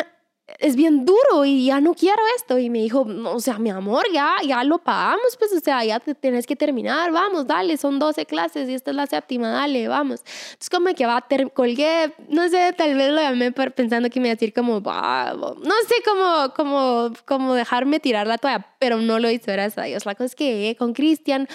es 0.58 0.76
bien 0.76 1.04
duro 1.04 1.44
y 1.44 1.66
ya 1.66 1.80
no 1.80 1.94
quiero 1.94 2.22
esto. 2.36 2.58
Y 2.58 2.70
me 2.70 2.78
dijo, 2.78 3.06
o 3.26 3.40
sea, 3.40 3.58
mi 3.58 3.70
amor, 3.70 4.04
ya, 4.12 4.36
ya 4.46 4.64
lo 4.64 4.78
pagamos, 4.78 5.36
pues, 5.38 5.52
o 5.52 5.60
sea, 5.60 5.84
ya 5.84 6.00
te 6.00 6.14
tienes 6.14 6.46
que 6.46 6.56
terminar, 6.56 7.10
vamos, 7.10 7.46
dale, 7.46 7.76
son 7.76 7.98
12 7.98 8.26
clases 8.26 8.68
y 8.68 8.74
esta 8.74 8.90
es 8.90 8.96
la 8.96 9.06
séptima, 9.06 9.50
dale, 9.50 9.88
vamos. 9.88 10.20
Entonces, 10.20 10.70
como 10.70 10.94
que 10.94 11.06
va, 11.06 11.24
colgué, 11.54 12.14
no 12.28 12.48
sé, 12.48 12.72
tal 12.76 12.94
vez 12.94 13.10
lo 13.10 13.20
llamé 13.20 13.52
pensando 13.52 14.10
que 14.10 14.20
me 14.20 14.28
iba 14.28 14.32
a 14.32 14.36
decir 14.36 14.52
como, 14.52 14.80
no 14.80 15.74
sé, 15.88 15.94
cómo 16.04 16.52
como, 16.54 17.12
como 17.24 17.54
dejarme 17.54 18.00
tirar 18.00 18.26
la 18.26 18.38
toalla, 18.38 18.66
pero 18.78 18.98
no 18.98 19.18
lo 19.18 19.30
hizo, 19.30 19.52
gracias 19.52 19.78
a 19.78 19.86
Dios. 19.86 20.06
La 20.06 20.14
cosa 20.14 20.26
es 20.26 20.34
que 20.34 20.76
con 20.78 20.92
Cristian 20.92 21.48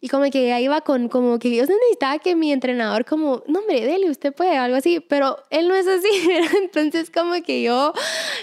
y 0.00 0.08
como 0.08 0.30
que 0.30 0.52
ahí 0.52 0.64
iba 0.64 0.80
con, 0.80 1.08
como 1.08 1.38
que 1.38 1.48
Dios 1.48 1.68
necesitaba 1.68 2.18
que 2.18 2.34
mi 2.36 2.52
entrenador 2.52 3.04
como, 3.04 3.42
no, 3.46 3.60
hombre, 3.60 3.84
dele, 3.84 4.10
usted 4.10 4.32
puede, 4.32 4.56
algo 4.56 4.76
así, 4.76 5.00
pero 5.00 5.38
él 5.50 5.68
no 5.68 5.74
es 5.74 5.86
así, 5.86 6.08
entonces 6.62 7.10
como 7.10 7.42
que 7.42 7.62
yo 7.62 7.92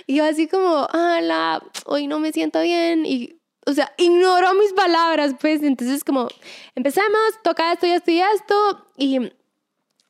y 0.08 0.15
yo 0.15 0.25
así 0.25 0.48
como, 0.48 0.88
la 0.93 1.62
hoy 1.86 2.08
no 2.08 2.20
me 2.20 2.31
siento 2.31 2.62
bien 2.62 3.05
y, 3.05 3.41
o 3.65 3.74
sea, 3.74 3.91
ignoró 3.98 4.53
mis 4.55 4.74
palabras, 4.74 5.36
pues. 5.39 5.62
Entonces 5.63 6.03
como, 6.03 6.27
empezamos, 6.75 7.41
toca 7.43 7.74
esto 7.74 7.88
y 7.88 7.91
esto 7.91 8.12
y 8.12 8.20
esto. 8.22 8.88
Y 8.98 9.31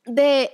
de, 0.05 0.51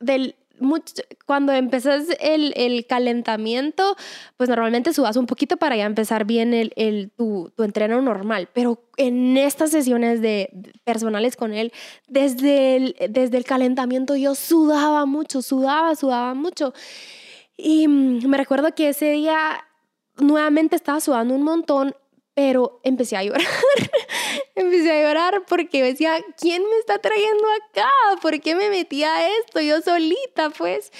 del, 0.00 0.36
mucho, 0.60 1.02
cuando 1.26 1.52
empezas 1.52 2.04
el, 2.20 2.52
el, 2.56 2.86
calentamiento, 2.86 3.96
pues 4.36 4.48
normalmente 4.48 4.92
subas 4.92 5.16
un 5.16 5.26
poquito 5.26 5.56
para 5.56 5.76
ya 5.76 5.84
empezar 5.84 6.24
bien 6.24 6.54
el, 6.54 6.72
el, 6.76 7.10
tu, 7.10 7.52
tu 7.56 7.62
entreno 7.62 8.00
normal. 8.02 8.48
Pero 8.52 8.82
en 8.96 9.36
estas 9.36 9.70
sesiones 9.70 10.20
de, 10.20 10.50
personales 10.84 11.36
con 11.36 11.52
él, 11.52 11.72
desde 12.08 12.76
el, 12.76 12.96
desde 13.10 13.36
el 13.36 13.44
calentamiento 13.44 14.16
yo 14.16 14.34
sudaba 14.34 15.06
mucho, 15.06 15.42
sudaba, 15.42 15.94
sudaba 15.96 16.34
mucho. 16.34 16.72
Y 17.56 17.88
mm, 17.88 18.26
me 18.26 18.36
recuerdo 18.36 18.74
que 18.74 18.88
ese 18.88 19.10
día 19.12 19.64
nuevamente 20.16 20.76
estaba 20.76 21.00
sudando 21.00 21.34
un 21.34 21.42
montón, 21.42 21.94
pero 22.34 22.80
empecé 22.82 23.16
a 23.16 23.24
llorar. 23.24 23.42
empecé 24.54 24.90
a 24.90 25.02
llorar 25.02 25.42
porque 25.48 25.82
decía, 25.82 26.16
¿quién 26.40 26.62
me 26.62 26.76
está 26.78 26.98
trayendo 26.98 27.44
acá? 27.70 27.90
¿Por 28.20 28.40
qué 28.40 28.54
me 28.54 28.70
metí 28.70 29.04
esto 29.04 29.60
yo 29.60 29.80
solita, 29.80 30.50
pues? 30.50 30.90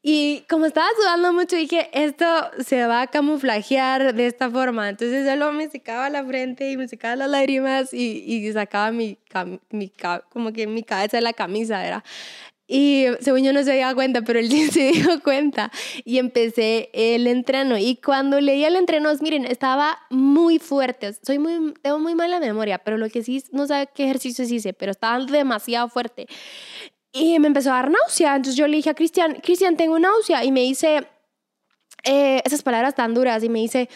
Y 0.00 0.44
como 0.48 0.66
estaba 0.66 0.86
sudando 0.96 1.32
mucho, 1.32 1.56
dije, 1.56 1.90
esto 1.92 2.24
se 2.64 2.86
va 2.86 3.02
a 3.02 3.06
camuflajear 3.08 4.14
de 4.14 4.26
esta 4.26 4.48
forma. 4.48 4.88
Entonces 4.88 5.28
solo 5.28 5.52
me 5.52 5.68
secaba 5.68 6.08
la 6.08 6.24
frente 6.24 6.70
y 6.70 6.76
me 6.76 6.86
secaba 6.86 7.16
las 7.16 7.28
lágrimas 7.28 7.92
y, 7.92 8.22
y 8.24 8.52
sacaba 8.52 8.92
mi, 8.92 9.18
mi, 9.70 9.92
como 10.30 10.52
que 10.52 10.66
mi 10.66 10.84
cabeza 10.84 11.16
de 11.16 11.22
la 11.22 11.32
camisa, 11.32 11.82
¿verdad? 11.82 12.04
Y 12.70 13.06
según 13.20 13.42
yo 13.42 13.54
no 13.54 13.62
se 13.64 13.72
dio 13.72 13.92
cuenta, 13.94 14.20
pero 14.22 14.38
él 14.38 14.50
se 14.70 14.92
dio 14.92 15.20
cuenta. 15.22 15.72
Y 16.04 16.18
empecé 16.18 16.90
el 16.92 17.26
entreno. 17.26 17.78
Y 17.78 17.96
cuando 17.96 18.40
leía 18.40 18.68
el 18.68 18.76
entreno, 18.76 19.10
miren, 19.20 19.46
estaba 19.46 19.98
muy 20.10 20.58
fuerte. 20.58 21.14
Soy 21.14 21.38
muy, 21.38 21.72
tengo 21.80 21.98
muy 21.98 22.14
mala 22.14 22.38
memoria, 22.38 22.78
pero 22.78 22.98
lo 22.98 23.08
que 23.08 23.22
sí, 23.22 23.42
no 23.52 23.66
sé 23.66 23.88
qué 23.94 24.04
ejercicios 24.04 24.50
hice, 24.50 24.74
pero 24.74 24.92
estaba 24.92 25.24
demasiado 25.24 25.88
fuerte. 25.88 26.26
Y 27.10 27.38
me 27.38 27.46
empezó 27.46 27.70
a 27.70 27.76
dar 27.76 27.90
náusea. 27.90 28.36
Entonces 28.36 28.56
yo 28.56 28.68
le 28.68 28.76
dije 28.76 28.90
a 28.90 28.94
Cristian, 28.94 29.36
Cristian, 29.42 29.76
tengo 29.78 29.98
náusea. 29.98 30.44
Y 30.44 30.52
me 30.52 30.60
dice, 30.60 31.06
eh, 32.04 32.40
esas 32.44 32.62
palabras 32.62 32.94
tan 32.94 33.14
duras 33.14 33.42
y 33.42 33.48
me 33.48 33.60
dice, 33.60 33.88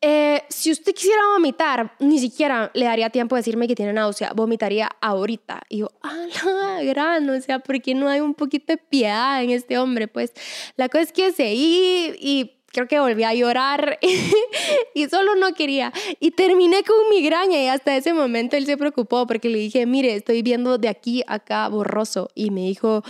eh, 0.00 0.42
si 0.48 0.70
usted 0.72 0.94
quisiera 0.94 1.20
vomitar, 1.34 1.94
ni 1.98 2.18
siquiera 2.18 2.70
le 2.74 2.86
daría 2.86 3.10
tiempo 3.10 3.36
de 3.36 3.40
decirme 3.40 3.68
que 3.68 3.74
tiene 3.74 3.92
náusea, 3.92 4.32
vomitaría 4.32 4.88
ahorita. 5.00 5.62
Y 5.68 5.78
yo, 5.78 5.90
ah, 6.02 6.26
la 6.44 6.82
gran, 6.82 7.28
o 7.28 7.40
sea, 7.40 7.58
¿por 7.58 7.80
qué 7.80 7.94
no 7.94 8.08
hay 8.08 8.20
un 8.20 8.34
poquito 8.34 8.72
de 8.72 8.78
piedad 8.78 9.42
en 9.42 9.50
este 9.50 9.78
hombre? 9.78 10.08
Pues 10.08 10.32
la 10.76 10.88
cosa 10.88 11.02
es 11.02 11.12
que 11.12 11.32
seguí 11.32 12.14
y 12.18 12.52
creo 12.72 12.86
que 12.86 13.00
volví 13.00 13.24
a 13.24 13.34
llorar 13.34 13.98
y 14.94 15.06
solo 15.08 15.34
no 15.36 15.54
quería. 15.54 15.92
Y 16.18 16.32
terminé 16.32 16.82
con 16.84 16.96
migraña 17.10 17.62
y 17.62 17.66
hasta 17.66 17.96
ese 17.96 18.14
momento 18.14 18.56
él 18.56 18.66
se 18.66 18.76
preocupó 18.76 19.26
porque 19.26 19.48
le 19.48 19.58
dije, 19.58 19.86
mire, 19.86 20.14
estoy 20.14 20.42
viendo 20.42 20.78
de 20.78 20.88
aquí 20.88 21.22
a 21.26 21.34
acá 21.34 21.68
borroso. 21.68 22.28
Y 22.34 22.50
me 22.50 22.62
dijo, 22.62 23.02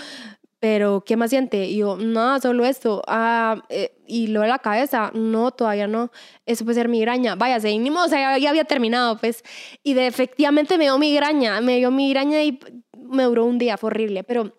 pero 0.61 1.03
¿qué 1.07 1.17
más 1.17 1.31
siente? 1.31 1.65
Y 1.65 1.79
yo, 1.79 1.97
no, 1.97 2.39
solo 2.39 2.67
esto. 2.67 3.03
Ah, 3.07 3.65
eh, 3.71 3.97
y 4.07 4.27
luego 4.27 4.47
la 4.47 4.59
cabeza, 4.59 5.11
no, 5.15 5.53
todavía 5.53 5.87
no. 5.87 6.13
Eso 6.45 6.65
puede 6.65 6.75
ser 6.75 6.89
migraña. 6.89 7.35
Vaya, 7.35 7.59
se 7.61 7.75
o 7.75 8.09
sea, 8.09 8.37
ya, 8.37 8.51
había 8.51 8.65
terminado, 8.65 9.17
pues. 9.17 9.43
Y 9.83 9.95
de, 9.95 10.07
efectivamente 10.07 10.77
me 10.77 10.85
dio 10.85 10.99
migraña, 10.99 11.63
me 11.63 11.79
dio 11.79 11.91
migraña 11.91 12.43
y 12.43 12.61
me 12.95 13.23
duró 13.25 13.47
un 13.47 13.57
día, 13.57 13.79
fue 13.79 13.89
horrible. 13.89 14.23
Pero, 14.23 14.55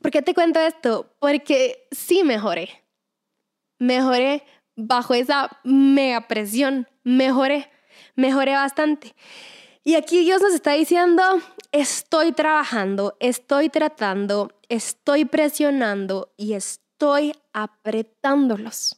¿por 0.00 0.12
qué 0.12 0.22
te 0.22 0.34
cuento 0.34 0.60
esto? 0.60 1.16
Porque 1.18 1.88
sí 1.90 2.22
mejoré. 2.22 2.68
Mejoré 3.80 4.44
bajo 4.76 5.14
esa 5.14 5.50
mega 5.64 6.28
presión. 6.28 6.86
Mejoré, 7.02 7.68
mejoré 8.14 8.52
bastante. 8.52 9.16
Y 9.82 9.94
aquí 9.94 10.24
Dios 10.24 10.42
nos 10.42 10.52
está 10.52 10.72
diciendo, 10.72 11.22
estoy 11.72 12.32
trabajando, 12.32 13.16
estoy 13.18 13.70
tratando, 13.70 14.50
estoy 14.68 15.24
presionando 15.24 16.32
y 16.36 16.52
estoy 16.52 17.34
apretándolos. 17.54 18.96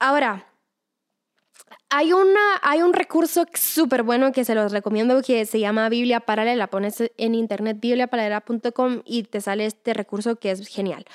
Ahora, 0.00 0.46
hay, 1.88 2.12
una, 2.12 2.60
hay 2.62 2.82
un 2.82 2.92
recurso 2.92 3.46
súper 3.54 4.02
bueno 4.02 4.32
que 4.32 4.44
se 4.44 4.56
los 4.56 4.72
recomiendo 4.72 5.22
que 5.22 5.46
se 5.46 5.60
llama 5.60 5.88
Biblia 5.88 6.20
Paralela. 6.20 6.66
Pones 6.66 7.02
en 7.16 7.34
internet 7.36 7.78
bibliaparalela.com 7.80 9.02
y 9.04 9.22
te 9.22 9.40
sale 9.40 9.66
este 9.66 9.94
recurso 9.94 10.36
que 10.36 10.50
es 10.50 10.66
genial. 10.66 11.06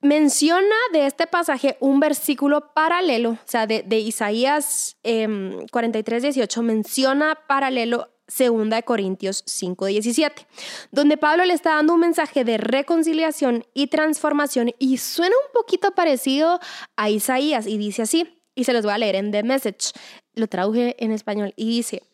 Menciona 0.00 0.76
de 0.92 1.06
este 1.06 1.26
pasaje 1.26 1.76
un 1.80 1.98
versículo 1.98 2.72
paralelo, 2.72 3.30
o 3.30 3.38
sea, 3.46 3.66
de, 3.66 3.98
Isaías 3.98 4.96
43, 5.02 6.22
em, 6.22 6.30
18, 6.30 6.62
menciona 6.62 7.36
paralelo 7.48 8.08
2 8.28 8.82
Corintios 8.84 9.42
5, 9.46 9.86
17, 9.86 10.46
donde 10.92 11.16
Pablo 11.16 11.44
le 11.44 11.52
está 11.52 11.74
dando 11.74 11.94
un 11.94 12.00
mensaje 12.00 12.44
de 12.44 12.58
reconciliación 12.58 13.64
y 13.74 13.88
transformación 13.88 14.70
y 14.78 14.98
suena 14.98 15.34
un 15.34 15.52
poquito 15.52 15.90
parecido 15.92 16.60
a 16.96 17.10
Isaías 17.10 17.66
y 17.66 17.76
dice 17.76 18.02
así, 18.02 18.40
y 18.54 18.64
se 18.64 18.72
los 18.72 18.84
voy 18.84 18.92
a 18.92 18.98
leer 18.98 19.16
en 19.16 19.32
The 19.32 19.42
Message, 19.42 19.92
lo 20.34 20.46
traduje 20.46 20.94
en 21.02 21.10
español 21.10 21.54
y 21.56 21.70
dice, 21.70 22.04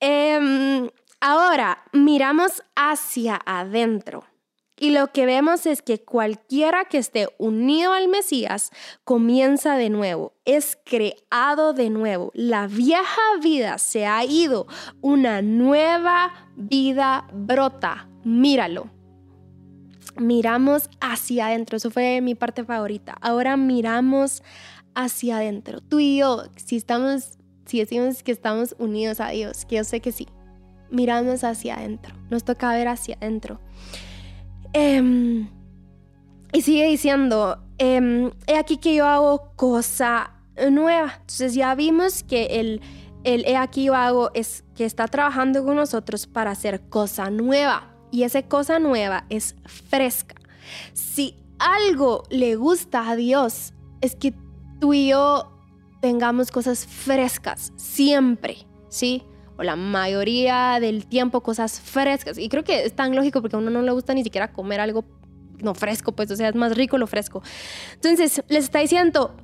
em, 0.00 0.90
ahora 1.20 1.84
miramos 1.92 2.62
hacia 2.76 3.40
adentro 3.46 4.26
y 4.84 4.90
lo 4.90 5.12
que 5.12 5.24
vemos 5.24 5.64
es 5.64 5.80
que 5.80 6.02
cualquiera 6.02 6.84
que 6.84 6.98
esté 6.98 7.28
unido 7.38 7.94
al 7.94 8.06
Mesías 8.06 8.70
comienza 9.02 9.76
de 9.76 9.88
nuevo, 9.88 10.34
es 10.44 10.76
creado 10.84 11.72
de 11.72 11.88
nuevo. 11.88 12.30
La 12.34 12.66
vieja 12.66 13.22
vida 13.42 13.78
se 13.78 14.04
ha 14.04 14.22
ido, 14.26 14.66
una 15.00 15.40
nueva 15.40 16.50
vida 16.54 17.26
brota. 17.32 18.10
Míralo. 18.24 18.90
Miramos 20.18 20.90
hacia 21.00 21.46
adentro, 21.46 21.78
eso 21.78 21.90
fue 21.90 22.20
mi 22.20 22.34
parte 22.34 22.62
favorita. 22.62 23.16
Ahora 23.22 23.56
miramos 23.56 24.42
hacia 24.94 25.38
adentro. 25.38 25.80
Tú 25.80 25.98
y 26.00 26.18
yo, 26.18 26.42
si 26.56 26.76
estamos, 26.76 27.38
si 27.64 27.78
decimos 27.78 28.22
que 28.22 28.32
estamos 28.32 28.76
unidos 28.78 29.20
a 29.20 29.30
Dios, 29.30 29.64
que 29.64 29.76
yo 29.76 29.84
sé 29.84 30.00
que 30.00 30.12
sí, 30.12 30.28
miramos 30.90 31.42
hacia 31.42 31.76
adentro. 31.76 32.14
Nos 32.28 32.44
toca 32.44 32.70
ver 32.74 32.88
hacia 32.88 33.16
adentro. 33.16 33.60
Em, 34.74 35.48
y 36.52 36.62
sigue 36.62 36.86
diciendo, 36.86 37.58
em, 37.78 38.30
he 38.46 38.58
aquí 38.58 38.76
que 38.76 38.94
yo 38.94 39.06
hago 39.06 39.52
cosa 39.56 40.32
nueva. 40.70 41.14
Entonces 41.20 41.54
ya 41.54 41.74
vimos 41.74 42.24
que 42.24 42.60
el, 42.60 42.80
el 43.22 43.44
he 43.46 43.56
aquí 43.56 43.84
yo 43.84 43.94
hago 43.94 44.30
es 44.34 44.64
que 44.74 44.84
está 44.84 45.08
trabajando 45.08 45.64
con 45.64 45.76
nosotros 45.76 46.26
para 46.26 46.50
hacer 46.50 46.82
cosa 46.88 47.30
nueva. 47.30 47.94
Y 48.10 48.24
esa 48.24 48.42
cosa 48.42 48.78
nueva 48.78 49.24
es 49.30 49.56
fresca. 49.64 50.34
Si 50.92 51.36
algo 51.58 52.24
le 52.30 52.56
gusta 52.56 53.08
a 53.08 53.16
Dios, 53.16 53.72
es 54.00 54.16
que 54.16 54.34
tú 54.80 54.92
y 54.92 55.08
yo 55.08 55.50
tengamos 56.00 56.50
cosas 56.50 56.86
frescas, 56.86 57.72
siempre, 57.76 58.66
¿sí? 58.88 59.22
O 59.56 59.62
la 59.62 59.76
mayoría 59.76 60.78
del 60.80 61.06
tiempo 61.06 61.42
cosas 61.42 61.80
frescas. 61.80 62.38
Y 62.38 62.48
creo 62.48 62.64
que 62.64 62.84
es 62.84 62.94
tan 62.94 63.14
lógico 63.14 63.40
porque 63.40 63.56
a 63.56 63.58
uno 63.58 63.70
no 63.70 63.82
le 63.82 63.92
gusta 63.92 64.14
ni 64.14 64.24
siquiera 64.24 64.52
comer 64.52 64.80
algo 64.80 65.04
no 65.62 65.74
fresco, 65.74 66.12
pues, 66.12 66.30
o 66.30 66.36
sea, 66.36 66.48
es 66.48 66.54
más 66.54 66.76
rico 66.76 66.98
lo 66.98 67.06
fresco. 67.06 67.42
Entonces, 67.94 68.42
les 68.48 68.64
está 68.64 68.80
diciendo, 68.80 69.36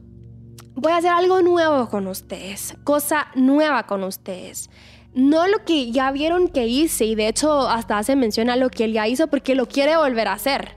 voy 0.75 0.93
a 0.93 0.99
hacer 0.99 1.11
algo 1.11 1.43
nuevo 1.43 1.89
con 1.89 2.07
ustedes, 2.07 2.77
cosa 2.85 3.29
nueva 3.35 3.87
con 3.87 4.05
ustedes. 4.05 4.71
No 5.13 5.49
lo 5.49 5.65
que 5.65 5.91
ya 5.91 6.13
vieron 6.13 6.49
que 6.49 6.67
hice, 6.67 7.05
y 7.05 7.15
de 7.17 7.29
hecho 7.29 7.69
hasta 7.69 7.99
hace 7.99 8.15
mención 8.15 8.49
a 8.49 8.57
lo 8.57 8.71
que 8.71 8.85
él 8.85 8.93
ya 8.93 9.09
hizo 9.09 9.27
porque 9.27 9.55
lo 9.55 9.67
quiere 9.67 9.97
volver 9.97 10.29
a 10.29 10.35
hacer. 10.35 10.77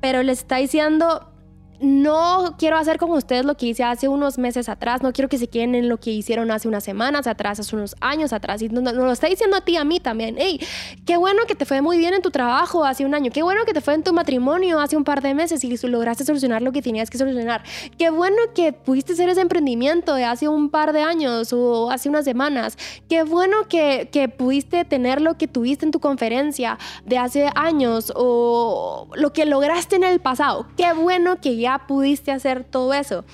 Pero 0.00 0.22
les 0.22 0.38
está 0.38 0.56
diciendo, 0.56 1.32
no 1.80 2.56
quiero 2.58 2.76
hacer 2.76 2.98
como 2.98 3.14
ustedes 3.14 3.44
lo 3.44 3.56
que 3.56 3.66
hice 3.66 3.84
hace 3.84 4.08
unos 4.08 4.38
meses 4.38 4.68
atrás, 4.68 5.02
no 5.02 5.12
quiero 5.12 5.28
que 5.28 5.38
se 5.38 5.48
queden 5.48 5.74
en 5.74 5.88
lo 5.88 5.98
que 5.98 6.10
hicieron 6.10 6.50
hace 6.50 6.68
unas 6.68 6.84
semanas 6.84 7.26
atrás, 7.26 7.60
hace 7.60 7.74
unos 7.76 7.96
años 8.00 8.32
atrás, 8.32 8.62
y 8.62 8.68
nos, 8.68 8.94
lo 8.94 9.10
está 9.12 9.26
diciendo 9.26 9.56
a 9.56 9.60
ti, 9.60 9.76
a 9.76 9.84
mí 9.84 10.00
también, 10.00 10.36
hey, 10.38 10.60
qué 11.04 11.16
bueno 11.16 11.42
que 11.46 11.54
te 11.54 11.64
fue 11.64 11.82
muy 11.82 11.98
bien 11.98 12.14
en 12.14 12.22
tu 12.22 12.30
trabajo 12.30 12.84
hace 12.84 13.04
un 13.04 13.14
año, 13.14 13.30
qué 13.32 13.42
bueno 13.42 13.64
que 13.64 13.72
te 13.72 13.80
fue 13.80 13.94
en 13.94 14.02
tu 14.02 14.12
matrimonio 14.12 14.80
hace 14.80 14.96
un 14.96 15.04
par 15.04 15.22
de 15.22 15.34
meses 15.34 15.62
y 15.64 15.76
lograste 15.86 16.24
solucionar 16.24 16.62
lo 16.62 16.72
que 16.72 16.82
tenías 16.82 17.10
que 17.10 17.18
solucionar, 17.18 17.62
qué 17.98 18.10
bueno 18.10 18.36
que 18.54 18.72
pudiste 18.72 19.12
hacer 19.12 19.28
ese 19.28 19.40
emprendimiento 19.40 20.14
de 20.14 20.24
hace 20.24 20.48
un 20.48 20.70
par 20.70 20.92
de 20.92 21.02
años 21.02 21.52
o 21.52 21.90
hace 21.90 22.08
unas 22.08 22.24
semanas, 22.24 22.76
qué 23.08 23.22
bueno 23.22 23.68
que, 23.68 24.08
que 24.10 24.28
pudiste 24.28 24.84
tener 24.84 25.20
lo 25.20 25.36
que 25.36 25.46
tuviste 25.48 25.84
en 25.84 25.90
tu 25.90 26.00
conferencia 26.00 26.78
de 27.04 27.18
hace 27.18 27.50
años 27.54 28.12
o 28.16 29.08
lo 29.14 29.32
que 29.32 29.46
lograste 29.46 29.96
en 29.96 30.04
el 30.04 30.20
pasado, 30.20 30.66
qué 30.76 30.92
bueno 30.92 31.40
que 31.40 31.56
ya 31.56 31.65
ya 31.66 31.86
pudiste 31.86 32.30
hacer 32.30 32.64
todo 32.64 32.94
eso. 32.94 33.24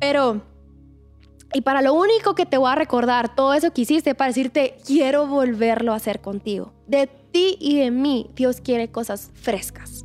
Pero, 0.00 0.42
y 1.52 1.60
para 1.62 1.82
lo 1.82 1.94
único 1.94 2.34
que 2.34 2.46
te 2.46 2.56
voy 2.56 2.70
a 2.70 2.76
recordar 2.76 3.34
todo 3.34 3.52
eso 3.52 3.72
que 3.72 3.82
hiciste, 3.82 4.14
para 4.14 4.28
decirte, 4.28 4.76
quiero 4.86 5.26
volverlo 5.26 5.92
a 5.92 5.96
hacer 5.96 6.20
contigo. 6.20 6.72
De 6.86 7.08
ti 7.32 7.56
y 7.60 7.80
de 7.80 7.90
mí, 7.90 8.30
Dios 8.34 8.60
quiere 8.60 8.90
cosas 8.90 9.30
frescas. 9.34 10.04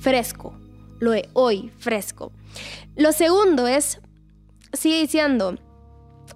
Fresco. 0.00 0.58
Lo 0.98 1.12
de 1.12 1.28
hoy, 1.34 1.70
fresco. 1.78 2.32
Lo 2.96 3.12
segundo 3.12 3.66
es, 3.66 4.00
sigue 4.72 5.00
diciendo, 5.00 5.56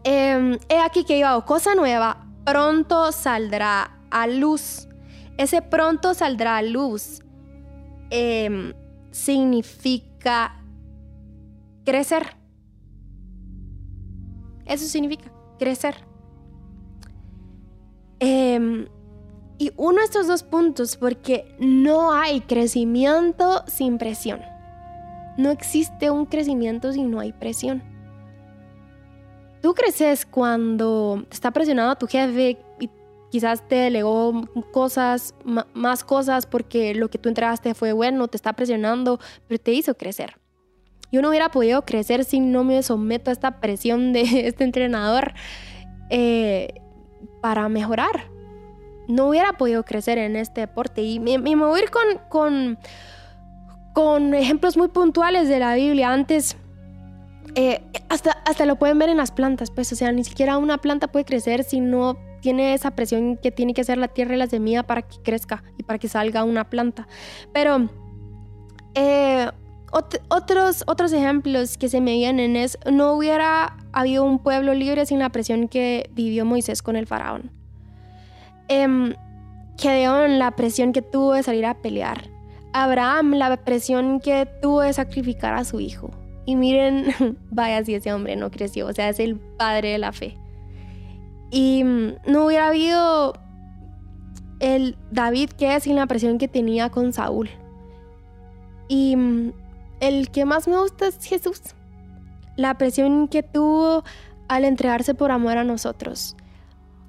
em, 0.04 0.58
he 0.68 0.78
aquí 0.78 1.04
que 1.04 1.18
yo 1.18 1.26
hago 1.26 1.44
cosa 1.44 1.75
nueva, 1.75 2.26
pronto 2.44 3.10
saldrá 3.10 3.99
a 4.10 4.26
luz. 4.26 4.87
Ese 5.38 5.62
pronto 5.62 6.14
saldrá 6.14 6.58
a 6.58 6.62
luz 6.62 7.22
eh, 8.10 8.75
significa 9.10 10.10
crecer. 11.85 12.37
Eso 14.67 14.87
significa 14.87 15.33
crecer. 15.59 15.97
Em, 18.21 18.87
y 19.59 19.73
uno 19.77 19.99
de 19.99 20.05
estos 20.05 20.27
dos 20.27 20.43
puntos, 20.43 20.97
porque 20.97 21.55
no 21.59 22.12
hay 22.12 22.41
crecimiento 22.41 23.65
sin 23.67 23.99
presión. 23.99 24.41
No 25.37 25.50
existe 25.50 26.11
un 26.11 26.27
crecimiento 26.27 26.93
si 26.93 27.03
no 27.03 27.21
hay 27.21 27.33
presión. 27.33 27.83
Tú 29.62 29.75
creces 29.75 30.25
cuando 30.25 31.27
está 31.31 31.50
presionado 31.50 31.97
tu 31.97 32.07
jefe 32.07 32.59
quizás 33.30 33.66
te 33.66 33.76
delegó 33.76 34.44
cosas, 34.72 35.34
más 35.72 36.04
cosas 36.04 36.46
porque 36.46 36.94
lo 36.94 37.08
que 37.08 37.18
tú 37.18 37.28
entregaste 37.28 37.75
fue 37.75 37.92
bueno, 37.92 38.28
te 38.28 38.37
está 38.37 38.52
presionando, 38.52 39.20
pero 39.46 39.60
te 39.60 39.72
hizo 39.72 39.94
crecer. 39.94 40.37
Yo 41.12 41.22
no 41.22 41.28
hubiera 41.28 41.50
podido 41.50 41.84
crecer 41.84 42.25
si 42.25 42.40
no 42.40 42.62
me 42.64 42.82
someto 42.82 43.30
a 43.30 43.32
esta 43.32 43.60
presión 43.60 44.12
de 44.12 44.22
este 44.46 44.64
entrenador 44.64 45.34
eh, 46.10 46.75
para 47.40 47.69
mejorar. 47.69 48.30
No 49.08 49.28
hubiera 49.28 49.54
podido 49.54 49.84
crecer 49.84 50.19
en 50.19 50.36
este 50.36 50.60
deporte. 50.62 51.02
Y 51.02 51.19
me, 51.19 51.38
me 51.38 51.56
voy 51.56 51.80
a 51.80 51.82
ir 51.82 51.90
con, 51.90 52.04
con, 52.28 52.78
con, 53.93 54.34
ejemplos 54.34 54.76
muy 54.76 54.88
puntuales 54.88 55.49
de 55.49 55.58
la 55.58 55.75
Biblia. 55.75 56.12
Antes, 56.12 56.56
eh, 57.56 57.82
hasta, 58.08 58.30
hasta 58.45 58.66
lo 58.66 58.76
pueden 58.76 59.00
ver 59.00 59.08
en 59.08 59.16
las 59.16 59.32
plantas, 59.32 59.73
pues, 59.73 59.93
o 59.93 59.97
sea, 59.97 60.12
ni 60.12 60.23
siquiera 60.23 60.58
una 60.58 60.78
planta 60.78 61.08
puede 61.08 61.25
crecer 61.25 61.64
si 61.64 61.80
no 61.80 62.16
tiene 62.41 62.75
esa 62.75 62.93
presión 62.93 63.37
que 63.37 63.50
tiene 63.50 63.75
que 63.75 63.83
hacer 63.83 63.99
la 63.99 64.09
tierra 64.09 64.35
y 64.35 64.39
la 64.39 64.47
semilla 64.47 64.83
para 64.83 65.03
que 65.03 65.19
crezca 65.23 65.63
y 65.79 65.83
para 65.83 65.99
que 65.99 66.09
salga 66.09 66.45
una 66.45 66.69
planta. 66.69 67.07
Pero 67.53 67.89
eh, 68.95 69.49
otros, 70.29 70.85
otros 70.87 71.13
ejemplos 71.13 71.76
que 71.76 71.89
se 71.89 72.00
me 72.00 72.15
vienen 72.15 72.57
es, 72.57 72.79
no 72.91 73.13
hubiera 73.15 73.76
habido 73.93 74.25
un 74.25 74.39
pueblo 74.39 74.75
libre 74.75 75.07
sin 75.07 75.19
la 75.19 75.31
presión 75.31 75.69
que 75.69 76.11
vivió 76.13 76.45
Moisés 76.45 76.83
con 76.83 76.97
el 76.97 77.07
faraón. 77.07 77.50
Eh, 78.69 79.15
Gedeón, 79.81 80.39
la 80.39 80.50
presión 80.57 80.93
que 80.93 81.00
tuvo 81.00 81.33
de 81.33 81.43
salir 81.43 81.65
a 81.65 81.75
pelear. 81.75 82.29
Abraham, 82.73 83.33
la 83.33 83.57
presión 83.57 84.21
que 84.21 84.47
tuvo 84.61 84.83
de 84.83 84.93
sacrificar 84.93 85.55
a 85.55 85.65
su 85.65 85.81
hijo. 85.81 86.11
Y 86.45 86.55
miren, 86.55 87.15
vaya 87.50 87.85
si 87.85 87.95
ese 87.95 88.13
hombre 88.13 88.37
no 88.37 88.50
creció, 88.50 88.87
o 88.87 88.93
sea, 88.93 89.09
es 89.09 89.19
el 89.19 89.37
padre 89.37 89.93
de 89.93 89.99
la 89.99 90.13
fe. 90.13 90.37
Y 91.50 91.84
mm, 91.84 92.15
no 92.26 92.47
hubiera 92.47 92.69
habido 92.69 93.34
el 94.60 94.97
David 95.10 95.50
que 95.50 95.75
es 95.75 95.84
sin 95.84 95.97
la 95.97 96.06
presión 96.06 96.39
que 96.39 96.49
tenía 96.49 96.91
con 96.91 97.13
Saúl. 97.13 97.50
Y 98.89 99.17
mm, 99.17 99.52
el 100.00 100.30
que 100.30 100.45
más 100.45 100.69
me 100.69 100.78
gusta 100.78 101.06
es 101.06 101.19
Jesús. 101.25 101.60
La 102.56 102.76
presión 102.78 103.28
que 103.28 103.43
tuvo 103.43 104.04
al 104.49 104.65
entregarse 104.65 105.15
por 105.15 105.30
amor 105.30 105.58
a 105.58 105.65
nosotros. 105.65 106.36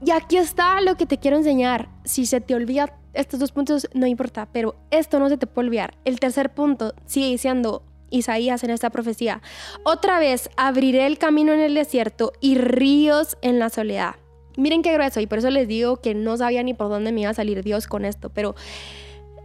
Y 0.04 0.12
aquí 0.12 0.38
está 0.38 0.82
lo 0.82 0.96
que 0.96 1.06
te 1.06 1.18
quiero 1.18 1.38
enseñar. 1.38 1.90
Si 2.04 2.26
se 2.26 2.42
te 2.42 2.56
olvida 2.56 2.94
estos 3.14 3.40
dos 3.40 3.52
puntos, 3.52 3.88
no 3.94 4.08
importa, 4.08 4.48
pero 4.52 4.76
esto 4.90 5.20
no 5.20 5.30
se 5.30 5.38
te 5.38 5.48
puede 5.48 5.68
olvidar. 5.68 5.98
El 6.06 6.20
tercer 6.20 6.54
punto 6.54 6.94
sigue 7.06 7.28
diciendo 7.28 7.84
Isaías 8.10 8.64
en 8.64 8.70
esta 8.70 8.90
profecía. 8.90 9.42
Otra 9.84 10.20
vez 10.20 10.50
abriré 10.58 11.06
el 11.06 11.18
camino 11.18 11.52
en 11.54 11.60
el 11.60 11.76
desierto 11.76 12.34
y 12.42 12.58
ríos 12.58 13.38
en 13.42 13.60
la 13.60 13.70
soledad. 13.70 14.16
Miren 14.58 14.82
qué 14.82 14.94
grueso 14.94 15.20
y 15.20 15.28
por 15.28 15.38
eso 15.40 15.50
les 15.50 15.68
digo 15.68 15.98
que 15.98 16.14
no 16.14 16.38
sabía 16.38 16.64
ni 16.64 16.74
por 16.74 16.90
dónde 16.90 17.12
me 17.12 17.22
iba 17.22 17.30
a 17.30 17.34
salir 17.34 17.64
Dios 17.64 17.88
con 17.88 18.06
esto, 18.06 18.30
pero 18.30 18.56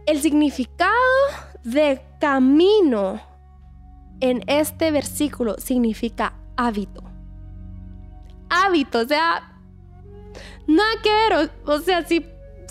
el 0.05 0.21
significado 0.21 0.91
de 1.63 2.01
camino 2.19 3.21
en 4.19 4.43
este 4.47 4.91
versículo 4.91 5.55
significa 5.57 6.33
hábito. 6.55 7.03
Hábito, 8.49 8.99
o 8.99 9.05
sea, 9.05 9.59
nada 10.65 10.89
que 11.03 11.09
ver, 11.09 11.51
o, 11.65 11.79
sea, 11.79 12.05
si, 12.05 12.25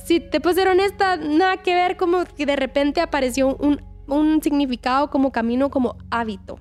si 0.05 0.21
te 0.21 0.41
puedo 0.41 0.57
ser 0.57 0.69
honesta, 0.69 1.17
nada 1.17 1.59
que 1.59 1.75
ver 1.75 1.97
como 1.97 2.25
que 2.25 2.47
de 2.47 2.57
repente 2.57 3.01
apareció 3.01 3.55
un, 3.57 3.83
un 4.07 4.43
significado 4.43 5.11
como 5.11 5.33
camino, 5.33 5.71
como 5.71 5.97
hábito. 6.11 6.59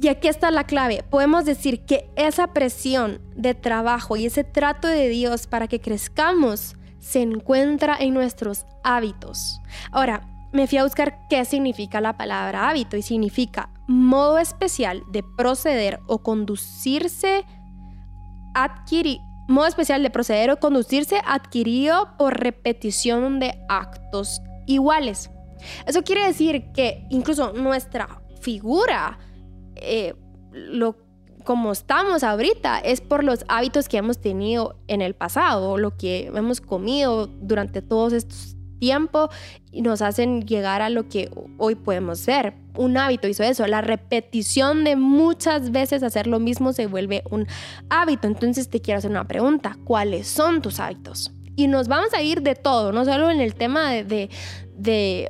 Y 0.00 0.08
aquí 0.08 0.28
está 0.28 0.50
la 0.50 0.64
clave. 0.64 1.04
Podemos 1.08 1.44
decir 1.44 1.84
que 1.84 2.10
esa 2.16 2.48
presión 2.48 3.20
de 3.34 3.54
trabajo 3.54 4.16
y 4.16 4.26
ese 4.26 4.44
trato 4.44 4.88
de 4.88 5.08
Dios 5.08 5.46
para 5.46 5.68
que 5.68 5.80
crezcamos 5.80 6.76
se 6.98 7.22
encuentra 7.22 7.96
en 7.98 8.14
nuestros 8.14 8.66
hábitos. 8.84 9.60
Ahora, 9.90 10.26
me 10.52 10.66
fui 10.66 10.78
a 10.78 10.84
buscar 10.84 11.28
qué 11.28 11.44
significa 11.44 12.00
la 12.00 12.16
palabra 12.16 12.68
hábito 12.68 12.96
y 12.96 13.02
significa 13.02 13.70
modo 13.86 14.38
especial 14.38 15.02
de 15.12 15.22
proceder 15.36 16.00
o 16.06 16.22
conducirse 16.22 17.44
adquirir 18.54 19.20
modo 19.50 19.66
especial 19.66 20.02
de 20.02 20.10
proceder 20.10 20.50
o 20.50 20.58
conducirse 20.58 21.20
adquirido 21.26 22.16
por 22.16 22.38
repetición 22.38 23.40
de 23.40 23.60
actos 23.68 24.40
iguales. 24.66 25.30
Eso 25.86 26.02
quiere 26.02 26.26
decir 26.26 26.72
que 26.72 27.04
incluso 27.10 27.52
nuestra 27.52 28.22
figura 28.40 29.18
eh, 29.80 30.14
lo, 30.52 30.96
como 31.44 31.72
estamos 31.72 32.22
ahorita 32.22 32.78
es 32.78 33.00
por 33.00 33.24
los 33.24 33.44
hábitos 33.48 33.88
que 33.88 33.96
hemos 33.96 34.20
tenido 34.20 34.76
en 34.88 35.00
el 35.02 35.14
pasado, 35.14 35.78
lo 35.78 35.96
que 35.96 36.26
hemos 36.34 36.60
comido 36.60 37.26
durante 37.26 37.82
todos 37.82 38.12
estos 38.12 38.56
tiempos 38.78 39.30
y 39.70 39.82
nos 39.82 40.02
hacen 40.02 40.42
llegar 40.46 40.82
a 40.82 40.90
lo 40.90 41.08
que 41.08 41.30
hoy 41.58 41.74
podemos 41.76 42.18
ser. 42.18 42.54
Un 42.76 42.96
hábito 42.96 43.28
hizo 43.28 43.42
eso, 43.42 43.66
la 43.66 43.80
repetición 43.80 44.84
de 44.84 44.96
muchas 44.96 45.70
veces 45.70 46.02
hacer 46.02 46.26
lo 46.26 46.40
mismo 46.40 46.72
se 46.72 46.86
vuelve 46.86 47.22
un 47.30 47.46
hábito. 47.90 48.26
Entonces 48.26 48.68
te 48.68 48.80
quiero 48.80 48.98
hacer 48.98 49.10
una 49.10 49.28
pregunta, 49.28 49.76
¿cuáles 49.84 50.26
son 50.26 50.62
tus 50.62 50.80
hábitos? 50.80 51.32
Y 51.56 51.68
nos 51.68 51.88
vamos 51.88 52.14
a 52.14 52.22
ir 52.22 52.42
de 52.42 52.54
todo, 52.54 52.90
no 52.90 53.04
solo 53.04 53.30
en 53.30 53.40
el 53.40 53.54
tema 53.54 53.90
de, 53.90 54.30
de 54.76 55.28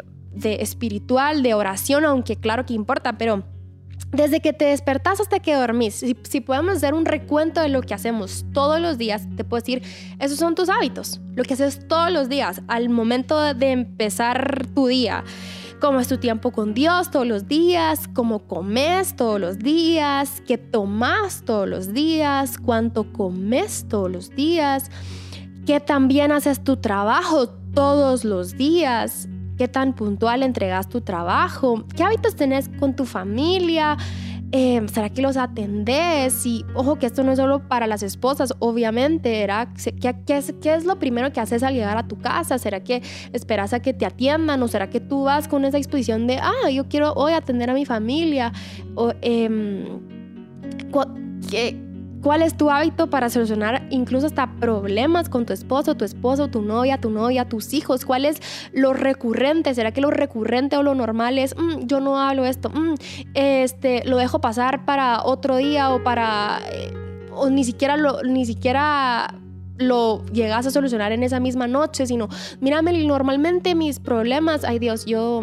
espiritual, 0.61 1.43
de 1.43 1.55
oración, 1.55 2.05
aunque 2.05 2.37
claro 2.37 2.65
que 2.65 2.75
importa, 2.75 3.19
pero 3.19 3.43
desde 4.13 4.41
que 4.41 4.53
te 4.53 4.67
despertas 4.67 5.21
hasta 5.21 5.39
que 5.39 5.55
dormís, 5.55 5.95
si, 5.95 6.41
podemos 6.41 6.77
hacer 6.77 6.95
un 6.95 7.05
recuento 7.05 7.61
de 7.61 7.69
lo 7.69 7.81
que 7.83 7.95
hacemos 7.95 8.45
todos 8.53 8.81
los 8.81 8.99
días, 8.99 9.27
te 9.37 9.45
puedo 9.45 9.61
decir, 9.61 9.83
esos 10.19 10.39
son 10.39 10.55
tus 10.55 10.69
hábitos, 10.69 11.21
lo 11.35 11.45
que 11.45 11.55
haces 11.55 11.87
todos 11.87 12.11
los 12.11 12.29
días 12.29 12.61
al 12.67 12.89
momento 12.89 13.55
de 13.55 13.71
empezar 13.71 14.67
tu 14.75 14.89
día. 14.89 15.25
cómo 15.81 15.99
es 15.99 16.09
tu 16.09 16.19
tiempo 16.19 16.51
con 16.51 16.75
Dios 16.75 17.11
todos 17.11 17.27
los 17.27 17.49
días, 17.49 18.07
cómo 18.13 18.41
comes 18.41 19.17
todos 19.17 19.41
los 19.41 19.59
días, 19.59 20.43
qué 20.47 20.59
tomas 20.59 21.43
todos 21.47 21.67
los 21.67 21.95
días, 21.95 22.59
cuánto 22.59 23.11
comes 23.13 23.87
todos 23.89 24.11
los 24.11 24.31
días, 24.31 24.91
qué 25.65 25.81
también 25.81 26.33
haces 26.33 26.63
tu 26.63 26.77
trabajo 26.77 27.49
todos 27.73 28.25
los 28.25 28.59
días, 28.59 29.27
qué 29.61 29.69
tan 29.69 29.93
puntual 29.93 30.43
entregas 30.43 30.89
tu 30.89 31.03
trabajo, 31.03 31.85
qué 31.95 32.03
hábitos 32.03 32.35
tenés 32.35 32.71
con 32.81 32.97
tu 32.97 33.05
familia, 33.05 33.99
Em, 34.53 34.89
¿será 34.89 35.11
que 35.11 35.23
los 35.23 35.37
atendés? 35.37 36.45
Y 36.45 36.65
ojo 36.75 36.97
que 36.97 37.07
esto 37.07 37.23
no 37.23 37.31
es 37.31 37.39
solo 37.39 37.69
para 37.69 37.87
las 37.87 38.03
esposas, 38.03 38.53
obviamente, 38.59 39.43
¿era? 39.43 39.73
¿Qué, 39.75 40.17
qué, 40.27 40.37
es, 40.75 40.85
lo 40.85 40.99
primero 40.99 41.33
que 41.33 41.39
haces 41.39 41.63
al 41.63 41.75
llegar 41.75 41.97
a 41.97 42.09
tu 42.09 42.19
casa? 42.19 42.59
¿Será 42.59 42.81
que 42.81 43.01
esperas 43.33 43.73
a 43.75 43.81
que 43.81 43.95
te 43.95 44.07
atiendan 44.07 44.61
o 44.63 44.67
será 44.67 44.91
que 44.91 44.99
tú 44.99 45.25
vas 45.25 45.47
con 45.47 45.65
esa 45.65 45.77
disposición 45.77 46.27
de, 46.27 46.39
ah, 46.39 46.69
yo 46.73 46.89
quiero 46.89 47.13
hoy 47.13 47.33
atender 47.33 47.71
a 47.71 47.75
mi 47.75 47.87
familia? 47.87 48.53
O, 48.97 49.13
eh, 49.23 50.01
¿qué, 51.49 51.90
¿Cuál 52.23 52.43
es 52.43 52.55
tu 52.55 52.71
hábito 52.71 53.09
para 53.09 53.31
solucionar 53.31 53.87
incluso 53.91 54.27
hasta 54.27 54.47
problemas 54.61 55.31
con 55.31 55.47
tu 55.47 55.55
esposo, 55.55 55.95
tu 55.95 56.05
esposo, 56.05 56.49
tu 56.49 56.61
novia, 56.61 56.99
tu 56.99 57.09
novia, 57.09 57.49
tus 57.49 57.73
hijos? 57.73 58.05
¿Cuál 58.05 58.27
es 58.27 58.43
lo 58.75 58.93
recurrente? 58.93 59.75
¿Será 59.75 59.93
que 59.93 60.03
lo 60.03 60.11
recurrente 60.11 60.77
o 60.77 60.83
lo 60.83 60.95
normal 60.95 61.39
es, 61.39 61.57
mm, 61.57 61.87
yo 61.87 62.01
no 62.01 62.19
hablo 62.19 62.45
esto, 62.45 62.69
mm, 62.69 62.95
este, 63.33 64.05
lo 64.05 64.19
dejo 64.19 64.41
pasar 64.41 64.85
para 64.85 65.23
otro 65.25 65.57
día 65.57 65.95
o 65.95 66.03
para, 66.03 66.61
eh, 66.73 66.93
o 67.33 67.49
ni 67.49 67.65
siquiera 67.65 67.97
lo, 67.97 68.23
ni 68.23 68.45
siquiera 68.45 69.35
lo 69.79 70.23
llegas 70.27 70.67
a 70.67 70.71
solucionar 70.71 71.13
en 71.13 71.23
esa 71.23 71.41
misma 71.41 71.67
noche, 71.67 72.07
sino, 72.07 72.29
mírame, 72.61 72.93
normalmente 73.05 73.75
mis 73.75 73.99
problemas, 73.99 74.65
ay 74.65 74.79
Dios, 74.79 75.07
yo 75.07 75.41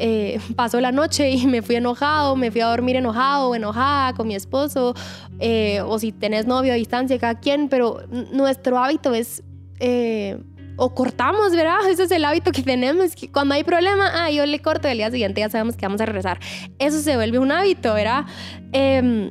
eh, 0.00 0.40
pasó 0.56 0.80
la 0.80 0.92
noche 0.92 1.30
y 1.30 1.46
me 1.46 1.62
fui 1.62 1.76
enojado, 1.76 2.34
me 2.34 2.50
fui 2.50 2.62
a 2.62 2.66
dormir 2.66 2.96
enojado 2.96 3.50
o 3.50 3.54
enojada 3.54 4.14
con 4.14 4.26
mi 4.26 4.34
esposo, 4.34 4.94
eh, 5.38 5.82
o 5.82 5.98
si 5.98 6.10
tenés 6.10 6.46
novio 6.46 6.72
a 6.72 6.76
distancia, 6.76 7.18
cada 7.18 7.38
quien, 7.38 7.68
pero 7.68 8.00
nuestro 8.32 8.78
hábito 8.78 9.14
es... 9.14 9.42
Eh, 9.78 10.38
o 10.82 10.94
cortamos, 10.94 11.52
¿verdad? 11.52 11.76
Ese 11.90 12.04
es 12.04 12.10
el 12.10 12.24
hábito 12.24 12.52
que 12.52 12.62
tenemos, 12.62 13.14
que 13.14 13.30
cuando 13.30 13.54
hay 13.54 13.64
problema, 13.64 14.10
ah, 14.14 14.30
yo 14.30 14.46
le 14.46 14.60
corto 14.60 14.88
el 14.88 14.96
día 14.96 15.10
siguiente, 15.10 15.42
ya 15.42 15.50
sabemos 15.50 15.76
que 15.76 15.84
vamos 15.84 16.00
a 16.00 16.06
regresar. 16.06 16.40
Eso 16.78 17.00
se 17.00 17.16
vuelve 17.16 17.38
un 17.38 17.52
hábito, 17.52 17.92
¿verdad? 17.92 18.24
Em, 18.72 19.30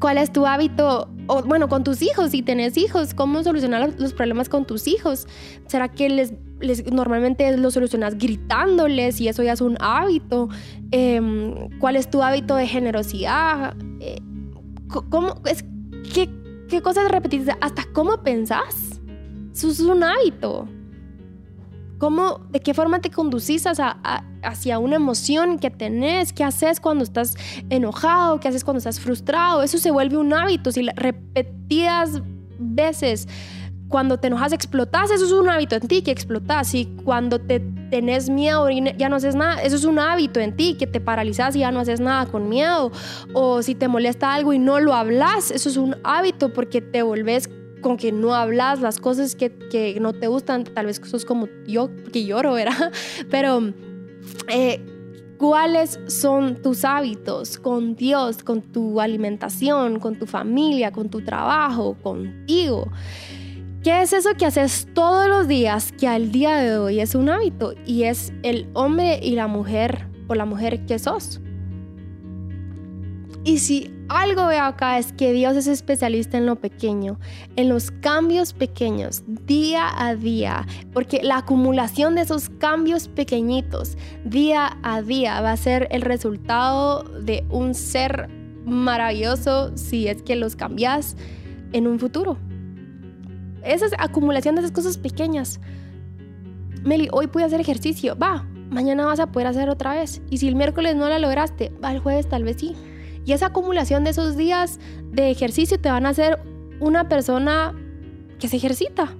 ¿Cuál 0.00 0.16
es 0.16 0.32
tu 0.32 0.46
hábito? 0.46 1.10
O, 1.26 1.42
bueno, 1.42 1.68
con 1.68 1.84
tus 1.84 2.00
hijos, 2.00 2.30
si 2.30 2.40
tenés 2.40 2.78
hijos, 2.78 3.12
¿cómo 3.12 3.42
solucionar 3.42 3.92
los 3.98 4.14
problemas 4.14 4.48
con 4.48 4.64
tus 4.64 4.86
hijos? 4.86 5.26
¿Será 5.66 5.88
que 5.88 6.08
les 6.08 6.32
normalmente 6.92 7.56
lo 7.56 7.70
solucionas 7.70 8.18
gritándoles 8.18 9.20
y 9.20 9.28
eso 9.28 9.42
ya 9.42 9.52
es 9.52 9.60
un 9.60 9.76
hábito. 9.80 10.48
Em, 10.90 11.78
¿Cuál 11.78 11.96
es 11.96 12.10
tu 12.10 12.22
hábito 12.22 12.56
de 12.56 12.66
generosidad? 12.66 13.74
Eh, 14.00 14.20
¿cómo, 14.88 15.40
es, 15.44 15.64
qué, 16.12 16.28
¿Qué 16.68 16.82
cosas 16.82 17.10
repetís? 17.10 17.46
¿Hasta 17.60 17.84
cómo 17.92 18.22
pensás? 18.22 19.00
Eso 19.54 19.68
es 19.68 19.80
un 19.80 20.04
hábito. 20.04 20.68
¿Cómo, 21.98 22.40
¿De 22.50 22.60
qué 22.60 22.74
forma 22.74 23.00
te 23.00 23.10
conducís 23.10 23.64
hacia 23.66 24.78
una 24.78 24.96
emoción 24.96 25.58
que 25.58 25.70
tenés? 25.70 26.32
¿Qué 26.32 26.44
haces 26.44 26.78
cuando 26.78 27.02
estás 27.02 27.34
enojado? 27.70 28.38
¿Qué 28.38 28.48
haces 28.48 28.62
cuando 28.62 28.78
estás 28.78 29.00
frustrado? 29.00 29.62
Eso 29.62 29.78
se 29.78 29.90
vuelve 29.90 30.16
un 30.16 30.32
hábito. 30.32 30.70
Si 30.70 30.82
repetidas 30.94 32.22
veces 32.58 33.26
cuando 33.88 34.18
te 34.18 34.26
enojas 34.26 34.52
explotas, 34.52 35.10
eso 35.10 35.24
es 35.24 35.32
un 35.32 35.48
hábito 35.48 35.76
en 35.76 35.88
ti 35.88 36.02
que 36.02 36.10
explotas. 36.10 36.74
Y 36.74 36.86
cuando 37.04 37.38
te 37.38 37.60
tenés 37.90 38.28
miedo 38.28 38.68
ya 38.70 39.08
no 39.08 39.16
haces 39.16 39.34
nada, 39.34 39.62
eso 39.62 39.76
es 39.76 39.84
un 39.84 39.98
hábito 39.98 40.40
en 40.40 40.56
ti 40.56 40.76
que 40.78 40.86
te 40.86 41.00
paralizas 41.00 41.56
y 41.56 41.60
ya 41.60 41.72
no 41.72 41.80
haces 41.80 42.00
nada 42.00 42.26
con 42.26 42.48
miedo. 42.48 42.92
O 43.32 43.62
si 43.62 43.74
te 43.74 43.88
molesta 43.88 44.34
algo 44.34 44.52
y 44.52 44.58
no 44.58 44.78
lo 44.80 44.94
hablas, 44.94 45.50
eso 45.50 45.68
es 45.68 45.76
un 45.76 45.96
hábito 46.04 46.52
porque 46.52 46.80
te 46.80 47.02
volvés 47.02 47.48
con 47.80 47.96
que 47.96 48.12
no 48.12 48.34
hablas 48.34 48.80
las 48.80 48.98
cosas 48.98 49.34
que, 49.34 49.50
que 49.70 49.98
no 50.00 50.12
te 50.12 50.26
gustan. 50.26 50.64
Tal 50.64 50.86
vez 50.86 51.00
sos 51.04 51.24
como 51.24 51.48
yo, 51.66 51.90
que 52.12 52.24
lloro, 52.24 52.52
¿verdad? 52.54 52.92
Pero... 53.30 53.72
Eh, 54.48 54.84
¿Cuáles 55.38 56.00
son 56.08 56.60
tus 56.60 56.84
hábitos 56.84 57.58
con 57.58 57.94
Dios, 57.94 58.42
con 58.42 58.60
tu 58.60 59.00
alimentación, 59.00 60.00
con 60.00 60.18
tu 60.18 60.26
familia, 60.26 60.90
con 60.90 61.08
tu 61.08 61.20
trabajo, 61.20 61.96
contigo? 62.02 62.90
¿Qué 63.82 64.02
es 64.02 64.12
eso 64.12 64.30
que 64.36 64.44
haces 64.44 64.88
todos 64.92 65.28
los 65.28 65.46
días 65.46 65.92
que 65.92 66.08
al 66.08 66.32
día 66.32 66.56
de 66.56 66.76
hoy 66.76 66.98
es 66.98 67.14
un 67.14 67.28
hábito 67.28 67.74
y 67.86 68.04
es 68.04 68.32
el 68.42 68.68
hombre 68.74 69.20
y 69.22 69.36
la 69.36 69.46
mujer 69.46 70.08
o 70.26 70.34
la 70.34 70.44
mujer 70.44 70.84
que 70.84 70.98
sos? 70.98 71.40
Y 73.44 73.58
si 73.60 73.94
algo 74.08 74.48
veo 74.48 74.64
acá 74.64 74.98
es 74.98 75.12
que 75.12 75.32
Dios 75.32 75.56
es 75.56 75.68
especialista 75.68 76.36
en 76.38 76.46
lo 76.46 76.56
pequeño, 76.56 77.20
en 77.54 77.68
los 77.68 77.92
cambios 77.92 78.52
pequeños, 78.52 79.22
día 79.46 79.88
a 79.96 80.16
día, 80.16 80.66
porque 80.92 81.22
la 81.22 81.38
acumulación 81.38 82.16
de 82.16 82.22
esos 82.22 82.48
cambios 82.48 83.06
pequeñitos, 83.06 83.96
día 84.24 84.76
a 84.82 85.02
día, 85.02 85.40
va 85.40 85.52
a 85.52 85.56
ser 85.56 85.86
el 85.92 86.02
resultado 86.02 87.04
de 87.04 87.46
un 87.48 87.74
ser 87.74 88.28
maravilloso 88.64 89.76
si 89.76 90.08
es 90.08 90.20
que 90.22 90.34
los 90.34 90.56
cambias 90.56 91.16
en 91.72 91.86
un 91.86 92.00
futuro 92.00 92.38
esa 93.64 93.86
acumulación 93.98 94.54
de 94.54 94.62
esas 94.62 94.72
cosas 94.72 94.98
pequeñas. 94.98 95.60
Meli, 96.84 97.08
hoy 97.12 97.26
pude 97.26 97.44
hacer 97.44 97.60
ejercicio, 97.60 98.16
va, 98.16 98.46
mañana 98.70 99.06
vas 99.06 99.20
a 99.20 99.32
poder 99.32 99.48
hacer 99.48 99.68
otra 99.68 99.94
vez. 99.94 100.22
Y 100.30 100.38
si 100.38 100.48
el 100.48 100.54
miércoles 100.54 100.96
no 100.96 101.08
la 101.08 101.18
lograste, 101.18 101.72
va 101.82 101.92
el 101.92 102.00
jueves 102.00 102.28
tal 102.28 102.44
vez 102.44 102.56
sí. 102.58 102.74
Y 103.24 103.32
esa 103.32 103.46
acumulación 103.46 104.04
de 104.04 104.10
esos 104.10 104.36
días 104.36 104.78
de 105.10 105.30
ejercicio 105.30 105.78
te 105.80 105.90
van 105.90 106.06
a 106.06 106.10
hacer 106.10 106.38
una 106.80 107.08
persona 107.08 107.74
que 108.38 108.48
se 108.48 108.56
ejercita. 108.56 109.14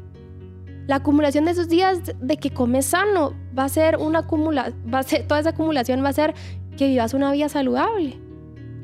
La 0.87 0.97
acumulación 0.97 1.45
de 1.45 1.51
esos 1.51 1.69
días 1.69 2.01
de 2.19 2.37
que 2.39 2.51
comes 2.51 2.87
sano 2.87 3.35
va 3.57 3.65
a 3.65 3.69
ser 3.69 3.99
una 3.99 4.21
acumula 4.21 4.73
va 4.93 5.01
a 5.01 5.03
ser, 5.03 5.27
toda 5.27 5.41
esa 5.41 5.51
acumulación 5.51 6.03
va 6.03 6.09
a 6.09 6.15
ser 6.15 6.35
que 6.79 6.87
vivas 6.87 7.13
una 7.13 7.31
vida 7.33 7.51
saludable. 7.51 8.19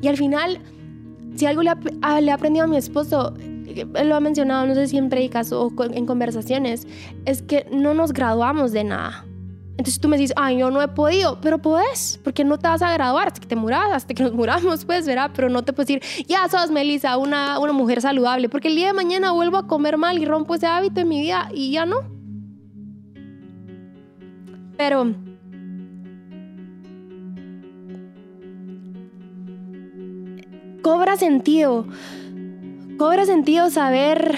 Y 0.01 0.07
al 0.07 0.17
final, 0.17 0.59
si 1.35 1.47
algo 1.47 1.63
le, 1.63 1.71
le 2.21 2.27
he 2.27 2.31
aprendido 2.31 2.65
a 2.65 2.67
mi 2.67 2.77
esposo, 2.77 3.33
lo 3.83 4.15
ha 4.15 4.19
mencionado, 4.19 4.65
no 4.65 4.73
sé 4.73 4.87
si 4.87 4.97
en 4.97 5.09
predicas 5.09 5.51
o 5.51 5.71
en 5.91 6.05
conversaciones, 6.05 6.87
es 7.25 7.41
que 7.41 7.67
no 7.71 7.93
nos 7.93 8.13
graduamos 8.13 8.71
de 8.71 8.83
nada. 8.85 9.25
Entonces 9.77 9.99
tú 9.99 10.07
me 10.07 10.17
dices, 10.17 10.33
ay, 10.37 10.59
yo 10.59 10.71
no 10.71 10.81
he 10.81 10.87
podido, 10.87 11.41
pero 11.41 11.57
puedes, 11.57 12.19
porque 12.23 12.45
no 12.45 12.57
te 12.57 12.67
vas 12.69 12.81
a 12.81 12.93
graduar 12.93 13.27
hasta 13.27 13.41
que 13.41 13.47
te 13.47 13.57
muras, 13.57 13.91
hasta 13.91 14.13
que 14.13 14.23
nos 14.23 14.33
muramos, 14.33 14.85
pues, 14.85 15.05
¿verdad? 15.05 15.31
Pero 15.35 15.49
no 15.49 15.65
te 15.65 15.73
puedes 15.73 15.87
decir, 15.87 16.25
ya 16.27 16.47
sos 16.47 16.71
Melissa, 16.71 17.17
una, 17.17 17.59
una 17.59 17.73
mujer 17.73 18.01
saludable, 18.01 18.47
porque 18.47 18.69
el 18.69 18.75
día 18.75 18.87
de 18.87 18.93
mañana 18.93 19.31
vuelvo 19.31 19.57
a 19.57 19.67
comer 19.67 19.97
mal 19.97 20.17
y 20.17 20.25
rompo 20.25 20.55
ese 20.55 20.67
hábito 20.67 21.01
en 21.01 21.09
mi 21.09 21.19
vida 21.19 21.49
y 21.53 21.71
ya 21.71 21.85
no. 21.85 21.97
Pero 24.77 25.13
cobra 30.81 31.17
sentido 31.17 31.85
Cobra 32.97 33.25
sentido 33.25 33.69
saber 33.69 34.35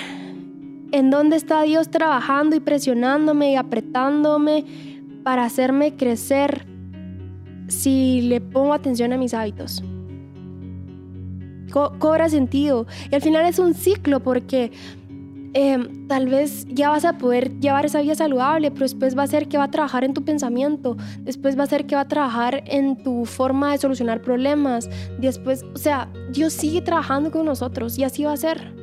en 0.91 1.11
dónde 1.11 1.35
está 1.35 1.61
Dios 1.61 1.91
trabajando 1.91 2.55
y 2.55 2.59
presionándome 2.59 3.51
y 3.51 3.55
apretándome 3.55 4.65
para 5.23 5.43
hacerme 5.45 5.95
crecer 5.95 6.65
si 7.67 8.21
le 8.21 8.41
pongo 8.41 8.73
atención 8.73 9.13
a 9.13 9.17
mis 9.17 9.35
hábitos. 9.35 9.83
cobra 11.71 12.29
sentido. 12.29 12.87
Y 13.11 13.15
al 13.15 13.21
final 13.21 13.45
es 13.45 13.59
un 13.59 13.75
ciclo 13.75 14.21
porque 14.21 14.71
em, 15.53 16.07
tal 16.07 16.27
vez 16.27 16.65
ya 16.69 16.89
vas 16.89 17.05
a 17.05 17.17
poder 17.17 17.59
llevar 17.59 17.85
esa 17.85 18.01
vida 18.01 18.15
saludable, 18.15 18.71
pero 18.71 18.83
después 18.83 19.17
va 19.17 19.23
a 19.23 19.27
ser 19.27 19.47
que 19.47 19.57
va 19.57 19.65
a 19.65 19.71
trabajar 19.71 20.03
en 20.03 20.13
tu 20.13 20.23
pensamiento, 20.23 20.97
después 21.21 21.57
va 21.57 21.63
a 21.63 21.67
ser 21.67 21.85
que 21.85 21.95
va 21.95 22.01
a 22.01 22.07
trabajar 22.07 22.63
en 22.65 23.01
tu 23.03 23.25
forma 23.25 23.71
de 23.71 23.77
solucionar 23.77 24.21
problemas, 24.21 24.89
después, 25.17 25.63
o 25.73 25.77
sea, 25.77 26.09
Dios 26.31 26.53
sigue 26.53 26.81
trabajando 26.81 27.31
con 27.31 27.45
nosotros 27.45 27.97
y 27.97 28.03
así 28.03 28.23
va 28.23 28.33
a 28.33 28.37
ser. 28.37 28.73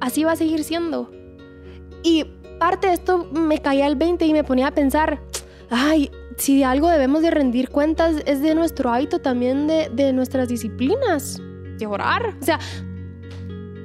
Así 0.00 0.24
va 0.24 0.32
a 0.32 0.36
seguir 0.36 0.62
siendo. 0.62 1.10
Y 2.02 2.24
parte 2.58 2.88
de 2.88 2.94
esto 2.94 3.28
me 3.32 3.58
caía 3.58 3.86
el 3.86 3.96
20 3.96 4.26
y 4.26 4.32
me 4.32 4.44
ponía 4.44 4.68
a 4.68 4.70
pensar, 4.72 5.20
ay, 5.70 6.10
si 6.36 6.58
de 6.58 6.64
algo 6.64 6.88
debemos 6.88 7.22
de 7.22 7.30
rendir 7.30 7.70
cuentas 7.70 8.16
es 8.26 8.42
de 8.42 8.54
nuestro 8.54 8.92
hábito 8.92 9.20
también 9.20 9.66
de, 9.66 9.88
de 9.92 10.12
nuestras 10.12 10.48
disciplinas, 10.48 11.40
de 11.78 11.86
orar. 11.86 12.36
O 12.40 12.44
sea, 12.44 12.58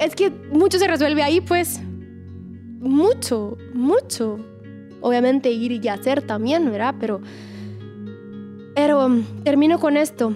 es 0.01 0.15
que 0.15 0.31
mucho 0.31 0.79
se 0.79 0.87
resuelve 0.87 1.21
ahí, 1.21 1.41
pues. 1.41 1.79
Mucho, 2.79 3.57
mucho. 3.73 4.39
Obviamente 4.99 5.51
ir 5.51 5.71
y 5.71 5.87
hacer 5.87 6.23
también, 6.23 6.69
¿verdad? 6.71 6.95
Pero, 6.99 7.21
pero 8.75 9.09
termino 9.43 9.79
con 9.79 9.97
esto. 9.97 10.35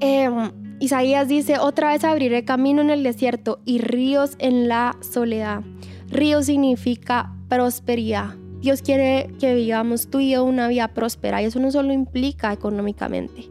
Em, 0.00 0.52
Isaías 0.78 1.26
dice, 1.26 1.58
otra 1.58 1.88
vez 1.92 2.04
abriré 2.04 2.44
camino 2.44 2.80
en 2.80 2.90
el 2.90 3.02
desierto 3.02 3.58
y 3.64 3.78
ríos 3.78 4.36
en 4.38 4.68
la 4.68 4.96
soledad. 5.00 5.62
Río 6.08 6.42
significa 6.42 7.34
prosperidad. 7.48 8.36
Dios 8.60 8.82
quiere 8.82 9.30
que 9.40 9.54
vivamos 9.54 10.08
tú 10.08 10.20
y 10.20 10.30
yo 10.30 10.44
una 10.44 10.68
vida 10.68 10.88
próspera 10.88 11.42
y 11.42 11.46
eso 11.46 11.58
no 11.58 11.72
solo 11.72 11.92
implica 11.92 12.52
económicamente. 12.52 13.48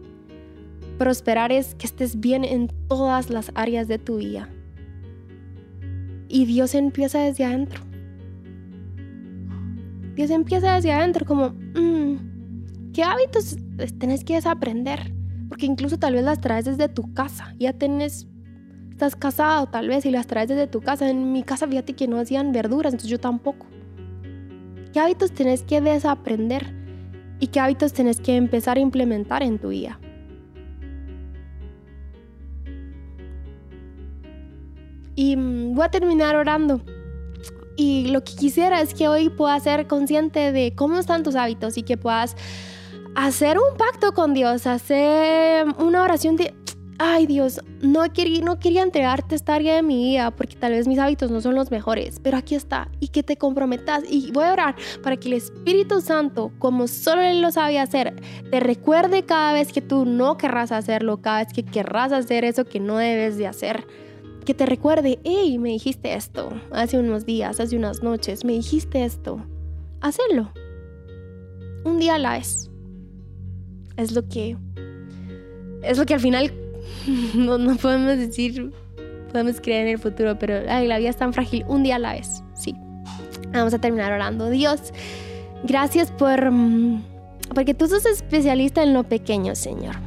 Prosperar 0.98 1.52
es 1.52 1.76
que 1.76 1.86
estés 1.86 2.20
bien 2.20 2.46
en 2.46 2.70
todas 2.88 3.30
las 3.30 3.52
áreas 3.56 3.90
de 3.90 4.00
tu 4.00 4.18
vida. 4.18 4.50
Y 6.28 6.46
Dios 6.46 6.76
empieza 6.76 7.20
desde 7.20 7.46
adentro. 7.46 7.82
Dios 10.16 10.30
empieza 10.32 10.74
desde 10.76 10.92
adentro 10.92 11.26
como, 11.26 11.50
mm, 11.50 12.92
¿qué 12.94 13.04
hábitos 13.04 13.58
tenés 14.00 14.24
que 14.24 14.36
desaprender? 14.36 15.14
Porque 15.48 15.66
incluso 15.66 15.98
tal 15.98 16.16
vez 16.16 16.24
las 16.24 16.42
traes 16.42 16.66
desde 16.66 16.90
tu 16.90 17.14
casa. 17.14 17.54
Ya 17.60 17.74
tenés, 17.74 18.28
estás 18.90 19.16
casado 19.16 19.68
tal 19.68 19.88
vez 19.88 20.06
y 20.06 20.12
las 20.12 20.28
traes 20.28 20.50
desde 20.50 20.68
tu 20.68 20.82
casa. 20.82 21.10
En 21.10 21.32
mi 21.32 21.44
casa 21.44 21.68
fíjate 21.68 21.94
que 21.94 22.08
no 22.08 22.20
hacían 22.20 22.52
verduras, 22.52 22.94
entonces 22.94 23.12
yo 23.12 23.20
tampoco. 23.20 23.68
¿Qué 24.92 25.00
hábitos 25.00 25.32
tenés 25.32 25.64
que 25.64 25.80
desaprender? 25.82 26.74
¿Y 27.40 27.48
qué 27.48 27.60
hábitos 27.60 27.94
tenés 27.94 28.20
que 28.20 28.36
empezar 28.36 28.78
a 28.78 28.80
implementar 28.80 29.44
en 29.44 29.60
tu 29.60 29.70
vida? 29.70 30.00
Y 35.18 35.36
voy 35.36 35.84
a 35.84 35.90
terminar 35.90 36.36
orando. 36.36 36.80
Y 37.76 38.08
lo 38.10 38.24
que 38.24 38.36
quisiera 38.36 38.82
es 38.82 38.94
que 38.94 39.08
hoy 39.08 39.30
puedas 39.30 39.64
ser 39.64 39.88
consciente 39.88 40.52
de 40.52 40.76
cómo 40.76 41.00
están 41.00 41.24
tus 41.24 41.36
hábitos 41.36 41.76
y 41.78 41.82
que 41.82 41.98
puedas 41.98 42.36
hacer 43.16 43.58
un 43.58 43.76
pacto 43.78 44.14
con 44.14 44.36
Dios, 44.36 44.68
hacer 44.68 45.66
una 45.80 46.04
oración 46.04 46.36
de, 46.36 46.54
ay 47.00 47.26
Dios, 47.26 47.62
no 47.82 48.04
quería, 48.14 48.42
no 48.42 48.60
quería 48.60 48.84
entregarte 48.84 49.34
esta 49.34 49.56
área 49.56 49.76
de 49.76 49.82
mi 49.82 50.04
vida 50.04 50.30
porque 50.30 50.56
tal 50.56 50.74
vez 50.74 50.88
mis 50.88 51.00
hábitos 51.00 51.32
no 51.32 51.42
son 51.42 51.56
los 51.56 51.72
mejores, 51.72 52.20
pero 52.22 52.38
aquí 52.38 52.54
está 52.54 52.90
y 53.00 53.08
que 53.08 53.24
te 53.24 53.38
comprometas 53.38 54.04
y 54.08 54.32
voy 54.32 54.44
a 54.44 54.54
orar 54.54 54.76
para 55.02 55.18
que 55.18 55.30
el 55.30 55.34
Espíritu 55.34 56.00
Santo, 56.02 56.52
como 56.60 56.88
solo 56.88 57.24
Él 57.24 57.42
lo 57.42 57.52
sabe 57.52 57.80
hacer, 57.80 58.16
te 58.52 58.60
recuerde 58.60 59.26
cada 59.26 59.54
vez 59.54 59.74
que 59.74 59.82
tú 59.82 60.06
no 60.06 60.38
querrás 60.38 60.72
hacerlo, 60.72 61.18
cada 61.22 61.44
vez 61.44 61.54
que 61.54 61.66
querrás 61.66 62.12
hacer 62.12 62.46
eso 62.46 62.66
que 62.66 62.80
no 62.80 62.98
debes 62.98 63.38
de 63.38 63.48
hacer 63.48 63.88
que 64.48 64.54
te 64.54 64.66
recuerde, 64.66 65.20
hey, 65.26 65.60
me 65.60 65.72
dijiste 65.72 66.14
esto 66.14 66.50
hace 66.72 66.98
unos 66.98 67.26
días, 67.26 67.60
hace 67.60 67.76
unas 67.76 68.02
noches, 68.02 68.46
me 68.46 68.54
dijiste 68.54 69.04
esto. 69.04 69.46
Hacerlo. 70.00 70.54
Un 71.84 72.00
día 72.00 72.16
a 72.16 72.18
la 72.18 72.32
vez. 72.38 72.72
Es 73.98 74.14
lo 74.14 74.26
que. 74.30 74.56
Es 75.84 75.98
lo 75.98 76.06
que 76.06 76.14
al 76.14 76.22
final 76.22 76.54
no, 77.36 77.58
no 77.58 77.76
podemos 77.76 78.18
decir. 78.18 78.72
Podemos 79.34 79.60
creer 79.60 79.88
en 79.88 79.94
el 79.96 80.00
futuro, 80.00 80.40
pero 80.40 80.62
ay, 80.70 80.88
la 80.88 80.98
vida 80.98 81.10
es 81.10 81.18
tan 81.18 81.34
frágil. 81.34 81.66
Un 81.68 81.84
día 81.84 81.98
a 81.98 82.00
la 82.00 82.14
vez. 82.14 82.42
Sí. 82.56 82.74
Vamos 83.52 83.74
a 83.74 83.80
terminar 83.80 84.14
orando. 84.14 84.50
Dios, 84.50 84.94
gracias 85.64 86.10
por. 86.10 86.52
Mm, 86.52 87.04
porque 87.54 87.74
tú 87.74 87.88
sos 87.88 88.06
especialista 88.06 88.82
en 88.82 88.94
lo 88.94 89.04
pequeño, 89.04 89.56
Señor. 89.56 90.07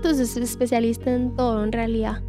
Entonces 0.00 0.34
es 0.34 0.50
especialista 0.52 1.14
en 1.14 1.36
todo 1.36 1.62
en 1.62 1.72
realidad. 1.72 2.22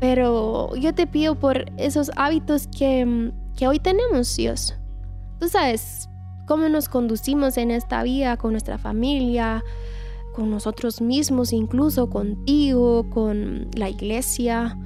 Pero 0.00 0.74
yo 0.74 0.94
te 0.94 1.06
pido 1.06 1.34
por 1.34 1.66
esos 1.76 2.10
hábitos 2.16 2.66
que, 2.66 3.30
que 3.54 3.68
hoy 3.68 3.78
tenemos, 3.78 4.34
Dios. 4.34 4.74
Tú 5.38 5.48
sabes 5.48 6.08
cómo 6.46 6.70
nos 6.70 6.88
conducimos 6.88 7.58
en 7.58 7.70
esta 7.70 8.02
vida 8.02 8.38
con 8.38 8.52
nuestra 8.52 8.78
familia, 8.78 9.62
con 10.34 10.50
nosotros 10.50 11.02
mismos, 11.02 11.52
incluso 11.52 12.08
contigo, 12.08 13.10
con 13.10 13.68
la 13.76 13.90
iglesia. 13.90 14.78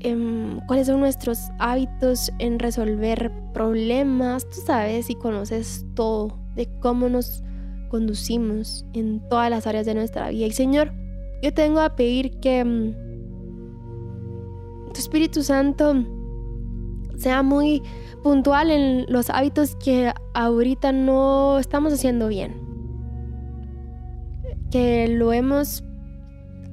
Em, 0.00 0.58
cuáles 0.66 0.86
son 0.86 1.00
nuestros 1.00 1.38
hábitos 1.58 2.32
en 2.38 2.58
resolver 2.58 3.30
problemas. 3.52 4.48
Tú 4.48 4.56
sabes 4.64 5.10
y 5.10 5.16
conoces 5.16 5.84
todo 5.94 6.38
de 6.54 6.66
cómo 6.80 7.10
nos 7.10 7.42
conducimos 7.88 8.84
en 8.92 9.20
todas 9.28 9.50
las 9.50 9.66
áreas 9.66 9.86
de 9.86 9.94
nuestra 9.94 10.30
vida. 10.30 10.46
Y 10.46 10.52
Señor, 10.52 10.92
yo 11.42 11.52
tengo 11.52 11.80
a 11.80 11.96
pedir 11.96 12.38
que 12.40 12.64
mm, 12.64 12.94
tu 14.92 15.00
Espíritu 15.00 15.42
Santo 15.42 16.04
sea 17.16 17.42
muy 17.42 17.82
puntual 18.22 18.70
en 18.70 19.06
los 19.08 19.30
hábitos 19.30 19.76
que 19.76 20.12
ahorita 20.34 20.92
no 20.92 21.58
estamos 21.58 21.92
haciendo 21.92 22.28
bien. 22.28 22.54
Que 24.70 25.08
lo 25.08 25.32
hemos 25.32 25.84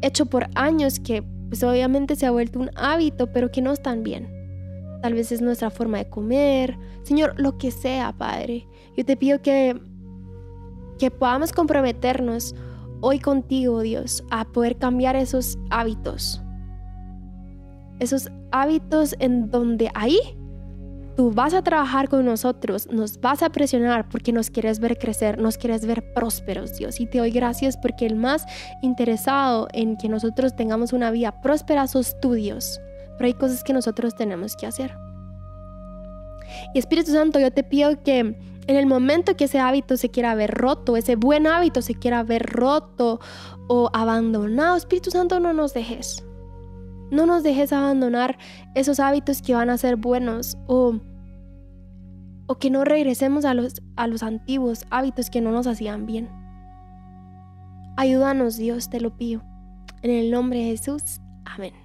hecho 0.02 0.26
por 0.26 0.48
años, 0.56 1.00
que 1.00 1.24
pues 1.50 1.64
obviamente 1.64 2.16
se 2.16 2.26
ha 2.26 2.32
vuelto 2.32 2.60
un 2.60 2.72
hábito, 2.76 3.32
pero 3.32 3.52
que 3.52 3.62
no 3.62 3.72
están 3.72 4.04
bien. 4.04 4.28
Tal 5.02 5.14
vez 5.14 5.32
es 5.32 5.42
nuestra 5.42 5.70
forma 5.70 5.98
de 6.00 6.10
comer. 6.10 6.78
Señor, 7.04 7.34
lo 7.38 7.58
que 7.58 7.72
sea, 7.72 8.14
Padre. 8.14 8.66
Yo 8.96 9.06
te 9.06 9.18
pido 9.18 9.42
que 9.42 9.80
que 11.04 11.12
podamos 11.12 11.52
comprometernos 11.52 12.56
hoy 13.02 13.20
contigo, 13.20 13.82
Dios, 13.82 14.24
a 14.32 14.46
poder 14.46 14.78
cambiar 14.78 15.18
esos 15.18 15.58
hábitos. 15.70 16.42
Esos 18.00 18.32
hábitos 18.54 19.14
en 19.20 19.52
donde 19.52 19.92
ahí 19.96 20.18
tú 21.18 21.34
vas 21.34 21.54
a 21.54 21.62
trabajar 21.62 22.08
con 22.08 22.24
nosotros, 22.24 22.88
nos 22.90 23.20
vas 23.20 23.44
a 23.44 23.50
presionar 23.50 24.08
porque 24.08 24.32
nos 24.32 24.50
quieres 24.50 24.80
ver 24.80 24.98
crecer, 24.98 25.38
nos 25.40 25.58
quieres 25.58 25.86
ver 25.86 26.14
prósperos, 26.14 26.78
Dios. 26.78 27.02
Y 27.02 27.06
te 27.06 27.18
doy 27.18 27.32
gracias 27.32 27.76
porque 27.76 28.06
el 28.06 28.16
más 28.16 28.46
interesado 28.82 29.68
en 29.74 29.98
que 29.98 30.08
nosotros 30.08 30.56
tengamos 30.56 30.94
una 30.94 31.12
vida 31.12 31.42
próspera 31.42 31.86
sos 31.88 32.18
tú, 32.22 32.32
Dios. 32.32 32.80
Pero 33.18 33.26
hay 33.26 33.34
cosas 33.34 33.62
que 33.66 33.74
nosotros 33.74 34.16
tenemos 34.16 34.56
que 34.56 34.68
hacer. 34.68 34.96
Y 36.74 36.80
Espíritu 36.80 37.12
Santo, 37.12 37.42
yo 37.42 37.52
te 37.52 37.64
pido 37.66 38.02
que 38.04 38.53
en 38.68 38.76
el 38.76 38.86
momento 38.86 39.36
que 39.36 39.46
ese 39.46 39.60
hábito 39.60 39.98
se 39.98 40.10
quiera 40.10 40.36
ver 40.36 40.52
roto, 40.52 40.96
ese 40.96 41.16
buen 41.16 41.48
hábito 41.48 41.82
se 41.82 41.96
quiera 41.96 42.24
ver 42.24 42.46
roto 42.46 43.20
o 43.68 43.90
abandonado, 43.94 44.78
Espíritu 44.78 45.12
Santo, 45.12 45.40
no 45.40 45.54
nos 45.54 45.74
dejes. 45.74 46.24
No 47.12 47.26
nos 47.26 47.44
dejes 47.44 47.74
abandonar 47.74 48.38
esos 48.74 49.00
hábitos 49.00 49.42
que 49.42 49.54
van 49.54 49.70
a 49.70 49.78
ser 49.78 49.98
buenos 49.98 50.58
o, 50.68 51.00
que 52.60 52.70
no 52.70 52.86
regresemos 52.86 53.46
a 53.46 53.54
los, 53.54 53.82
a 53.96 54.08
los 54.08 54.22
antiguos 54.24 54.86
hábitos 54.92 55.30
que 55.30 55.42
no 55.42 55.52
nos 55.52 55.68
hacían 55.68 56.06
bien. 56.06 56.30
Ayúdanos, 57.98 58.58
Dios, 58.58 58.90
te 58.90 59.00
lo 59.00 59.16
pido. 59.18 59.44
En 60.02 60.12
el 60.12 60.32
nombre 60.32 60.60
de 60.60 60.66
Jesús. 60.66 61.20
Amén. 61.46 61.83